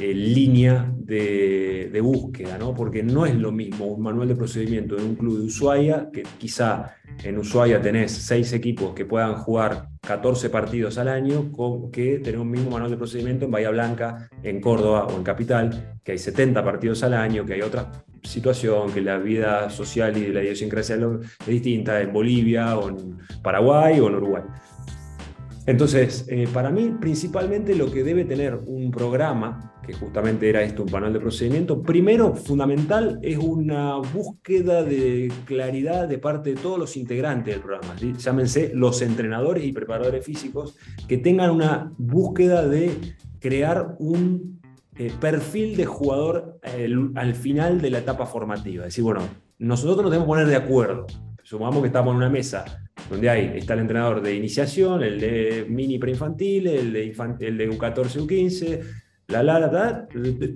[0.00, 2.74] eh, línea de, de, búsqueda, ¿no?
[2.74, 6.22] porque no es lo mismo un manual de procedimiento en un club de Ushuaia, que
[6.38, 11.50] quizá en Ushuaia tenés seis equipos que puedan jugar 14 partidos al año,
[11.92, 15.98] que tener un mismo manual de procedimiento en Bahía Blanca, en Córdoba o en Capital,
[16.02, 17.90] que hay 70 partidos al año, que hay otra
[18.22, 24.00] situación, que la vida social y la idiosincrasia es distinta en Bolivia o en Paraguay
[24.00, 24.42] o en Uruguay.
[25.70, 30.82] Entonces, eh, para mí, principalmente lo que debe tener un programa, que justamente era esto,
[30.82, 36.76] un panel de procedimiento, primero, fundamental, es una búsqueda de claridad de parte de todos
[36.76, 37.94] los integrantes del programa.
[38.18, 42.90] Llámense los entrenadores y preparadores físicos, que tengan una búsqueda de
[43.38, 44.60] crear un
[44.96, 46.58] eh, perfil de jugador
[47.14, 48.82] al final de la etapa formativa.
[48.82, 49.20] Es decir, bueno,
[49.60, 51.06] nosotros nos debemos poner de acuerdo.
[51.50, 52.64] Supongamos que estamos en una mesa
[53.10, 57.68] donde hay, está el entrenador de iniciación, el de mini preinfantil, el de, el de
[57.68, 58.80] U14, U15,
[59.26, 60.06] la, la, la,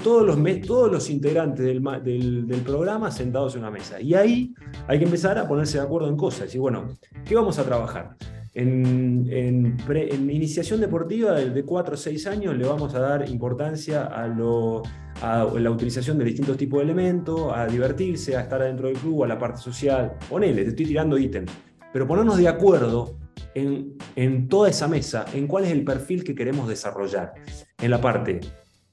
[0.00, 4.00] todos, los, todos los integrantes del, del, programa sentados en una mesa.
[4.00, 4.54] Y ahí
[4.86, 6.42] hay que empezar a ponerse de acuerdo en cosas.
[6.42, 8.14] Decir, bueno, ¿qué vamos a trabajar?
[8.52, 14.28] En, en, iniciación deportiva de 4 o 6 años le vamos a dar importancia a,
[14.28, 14.82] lo,
[15.22, 19.24] a la utilización de distintos tipos de elementos, a divertirse, a estar adentro del club,
[19.24, 20.12] a la parte social.
[20.28, 21.50] Ponele, te estoy tirando ítems
[21.94, 23.16] pero ponernos de acuerdo
[23.54, 27.34] en, en, toda esa mesa, en cuál es el perfil que queremos desarrollar,
[27.80, 28.40] en la parte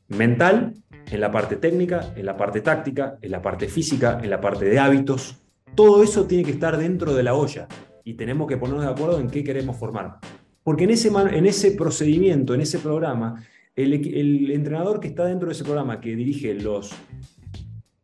[0.07, 0.75] mental,
[1.09, 4.65] en la parte técnica, en la parte táctica, en la parte física, en la parte
[4.65, 5.41] de hábitos.
[5.73, 7.67] Todo eso tiene que estar dentro de la olla
[8.03, 10.19] y tenemos que ponernos de acuerdo en qué queremos formar.
[10.61, 13.43] Porque en ese, en ese procedimiento, en ese programa,
[13.83, 16.91] el, entrenador que está dentro de ese programa, que dirige los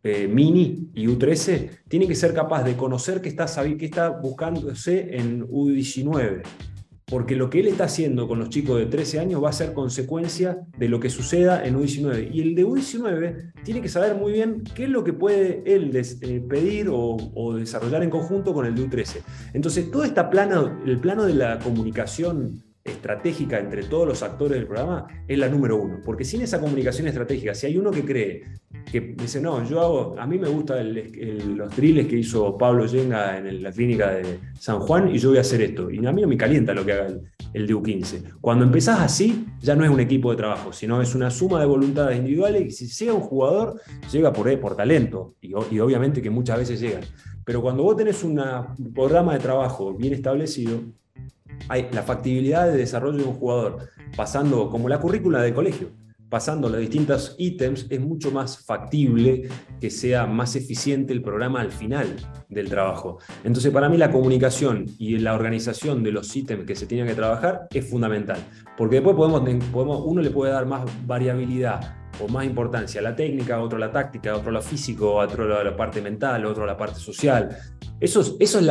[0.04, 5.48] eh, mini y U13, tiene que ser capaz de conocer qué está, está buscándose en
[5.48, 6.44] U19.
[7.10, 9.72] Porque lo que él está haciendo con los chicos de 13 años va a ser
[9.72, 12.30] consecuencia de lo que suceda en U19.
[12.34, 15.96] Y el de U19 tiene que saber muy bien qué es lo que puede él
[15.96, 19.22] eh, pedir o, desarrollar en conjunto con el de U13.
[19.54, 24.68] Entonces, todo este plano, el plano de la comunicación estratégica entre todos los actores del
[24.68, 26.00] programa es la número uno.
[26.04, 28.44] Porque sin esa comunicación estratégica, si hay uno que cree
[28.92, 30.94] que dice, no, yo hago, a mí me gustan
[31.56, 35.38] los drills que hizo Pablo Yenga en la clínica de San Juan y yo voy
[35.38, 35.92] a hacer esto.
[35.92, 37.22] Y a mí no me calienta lo que haga el,
[37.54, 38.38] el DU15.
[38.40, 41.66] Cuando empezás así, ya no es un equipo de trabajo, sino es una suma de
[41.66, 43.82] voluntades individuales y si sea un jugador,
[44.12, 47.04] llega por, por talento y, y obviamente que muchas veces llegan.
[47.44, 48.42] Pero cuando vos tenés un
[48.94, 50.82] programa de trabajo bien establecido,
[51.70, 55.92] hay la factibilidad de desarrollo de un jugador, pasando como la currícula del colegio,
[56.30, 59.50] pasando los distintos ítems, es mucho más factible
[59.80, 62.16] que sea más eficiente el programa al final
[62.50, 63.20] del trabajo.
[63.44, 67.16] Entonces, para mí la comunicación y la organización de los ítems que se tienen que
[67.16, 68.40] trabajar es fundamental,
[68.78, 69.42] porque después podemos,
[69.72, 74.36] podemos uno le puede dar más variabilidad o más importancia la técnica, otro la táctica,
[74.36, 77.58] otro a lo físico, otro a la parte mental, otro la parte social.
[78.00, 78.66] Eso es, eso es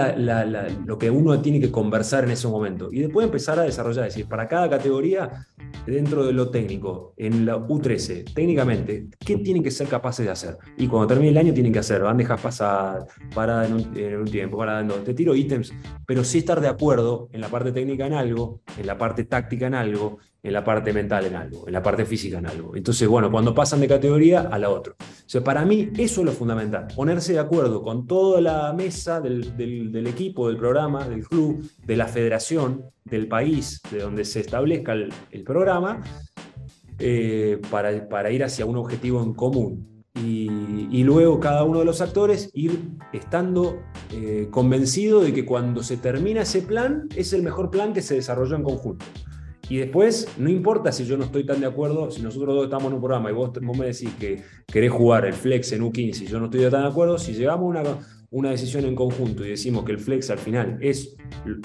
[0.86, 2.88] lo que uno tiene que conversar en ese momento.
[2.92, 5.47] Y después empezar a desarrollar, es decir, para cada categoría,
[5.84, 10.59] dentro de lo técnico, en la U13, técnicamente, ¿qué tienen que ser capaces de hacer?
[10.76, 14.80] Y cuando termine el año tienen que hacer bandejas pasadas, parada en un, tiempo, parada
[14.80, 15.72] en Te tiro ítems,
[16.07, 19.66] pero sí estar de acuerdo en la parte técnica en algo, en la parte táctica
[19.66, 22.76] en algo, en la parte mental en algo, en la parte física en algo.
[22.76, 24.92] Entonces, bueno, cuando pasan de categoría a la otra.
[24.92, 29.20] O sea, para mí eso es lo fundamental, ponerse de acuerdo con toda la mesa
[29.20, 34.92] del, equipo, del programa, del club, de la federación, del país, de donde se establezca
[34.92, 36.01] el, programa,
[37.01, 40.05] eh, para, para, ir hacia un objetivo en común.
[40.24, 42.80] Y, luego cada uno de los actores ir
[43.12, 43.80] estando
[44.12, 48.14] eh, convencido de que cuando se termina ese plan es el mejor plan que se
[48.14, 49.05] desarrolló en conjunto.
[49.69, 52.87] Y después, no importa si yo no estoy tan de acuerdo, si nosotros dos estamos
[52.87, 56.27] en un programa y vos, me decís que querés jugar el flex en U15 y
[56.27, 57.99] yo no estoy tan de acuerdo, si llegamos a una,
[58.31, 61.17] una decisión en conjunto y decimos que el flex al final es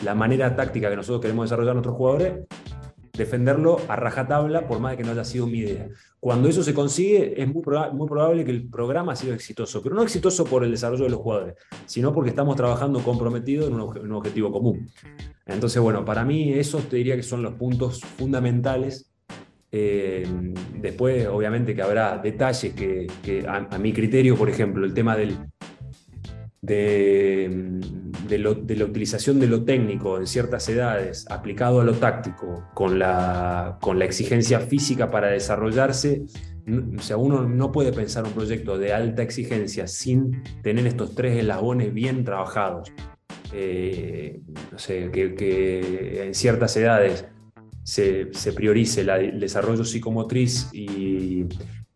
[0.04, 2.48] la manera táctica que nosotros queremos desarrollar a nuestros jugadores,
[3.22, 5.88] defenderlo a rajatabla por más de que no haya sido mi idea.
[6.20, 7.64] Cuando eso se consigue, es muy,
[7.94, 11.10] muy probable que el programa ha sido exitoso, pero no exitoso por el desarrollo de
[11.10, 11.56] los jugadores,
[11.86, 14.90] sino porque estamos trabajando comprometidos en un, objetivo común.
[15.46, 19.12] Entonces, bueno, para mí esos te diría que son los puntos fundamentales.
[19.72, 20.28] Eh,
[20.78, 25.38] después, obviamente, que habrá detalles que, a, mi criterio, por ejemplo, el tema del,
[26.62, 27.80] de,
[28.38, 33.78] de, la utilización de lo técnico en ciertas edades aplicado a lo táctico con la,
[33.82, 36.24] con la exigencia física para desarrollarse,
[36.98, 41.38] o sea, uno no puede pensar un proyecto de alta exigencia sin tener estos tres
[41.38, 42.92] eslabones bien trabajados.
[43.54, 44.40] Eh,
[44.72, 47.26] no sé, que, en ciertas edades
[47.84, 51.46] se, priorice el desarrollo psicomotriz y,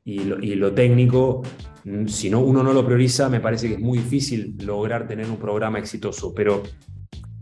[0.08, 1.42] y lo, técnico,
[1.84, 5.28] mm, si no, uno no lo prioriza, me parece que es muy difícil lograr tener
[5.28, 6.34] un programa exitoso.
[6.36, 6.62] Pero,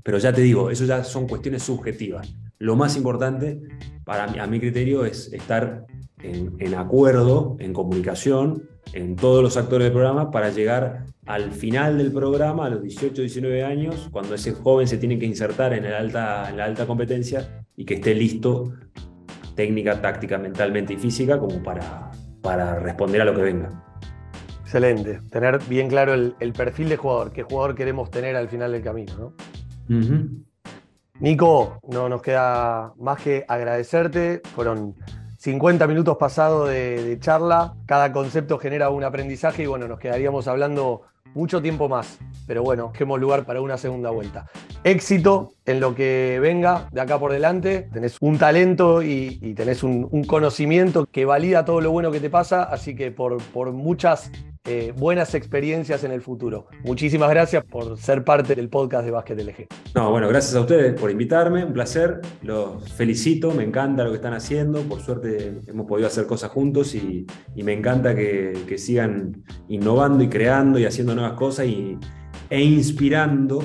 [0.01, 2.33] pero ya te digo, eso ya son cuestiones subjetivas.
[2.59, 3.59] Lo más importante,
[4.05, 5.85] para a mi criterio, es estar
[6.23, 12.13] en, acuerdo, en comunicación, en todos los actores del programa para llegar al final del
[12.13, 15.93] programa, a los 18, 19 años, cuando ese joven se tiene que insertar en, el
[15.93, 18.71] alta, en la alta competencia, y que esté listo
[19.55, 22.12] técnica, táctica, mentalmente y física como para,
[22.43, 23.69] para responder a lo que venga.
[24.61, 28.83] Excelente, tener bien claro el, perfil de jugador, qué jugador queremos tener al final del
[28.83, 29.13] camino.
[29.17, 29.33] ¿no?
[31.19, 34.41] Nico, no nos queda más que agradecerte.
[34.55, 34.95] Fueron
[35.37, 37.75] 50 minutos pasados de, charla.
[37.85, 41.03] Cada concepto genera un aprendizaje y bueno, nos quedaríamos hablando
[41.33, 42.19] mucho tiempo más.
[42.47, 44.47] Pero bueno, dejemos lugar para una segunda vuelta.
[44.83, 47.89] Éxito en lo que venga de acá por delante.
[47.93, 52.63] Tenés un talento y, tenés un, conocimiento que valida todo lo bueno que te pasa.
[52.63, 54.31] Así que por, por muchas
[54.65, 56.67] eh, buenas experiencias en el futuro.
[56.85, 59.67] Muchísimas gracias por ser parte del podcast de Básquet LG.
[59.93, 64.15] No, bueno, gracias a ustedes por invitarme, un placer, los felicito, me encanta lo que
[64.15, 70.23] están haciendo, por suerte hemos podido hacer cosas juntos y, me encanta que, sigan innovando
[70.23, 71.97] y creando y haciendo nuevas cosas y,
[72.49, 73.61] e inspirando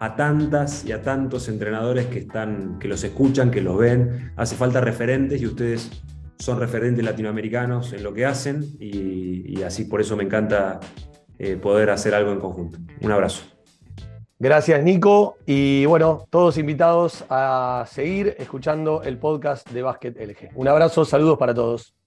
[0.00, 4.32] a tantas y a tantos entrenadores que, están, que los escuchan, que los ven.
[4.36, 5.90] Hace falta referentes y ustedes
[6.38, 10.78] son referentes latinoamericanos en lo que hacen y, así por eso me encanta
[11.38, 12.78] eh, poder hacer algo en conjunto.
[13.00, 13.42] Un abrazo.
[14.38, 20.50] Gracias Nico y bueno, todos invitados a seguir escuchando el podcast de Básquet LG.
[20.54, 21.97] Un abrazo, saludos para todos.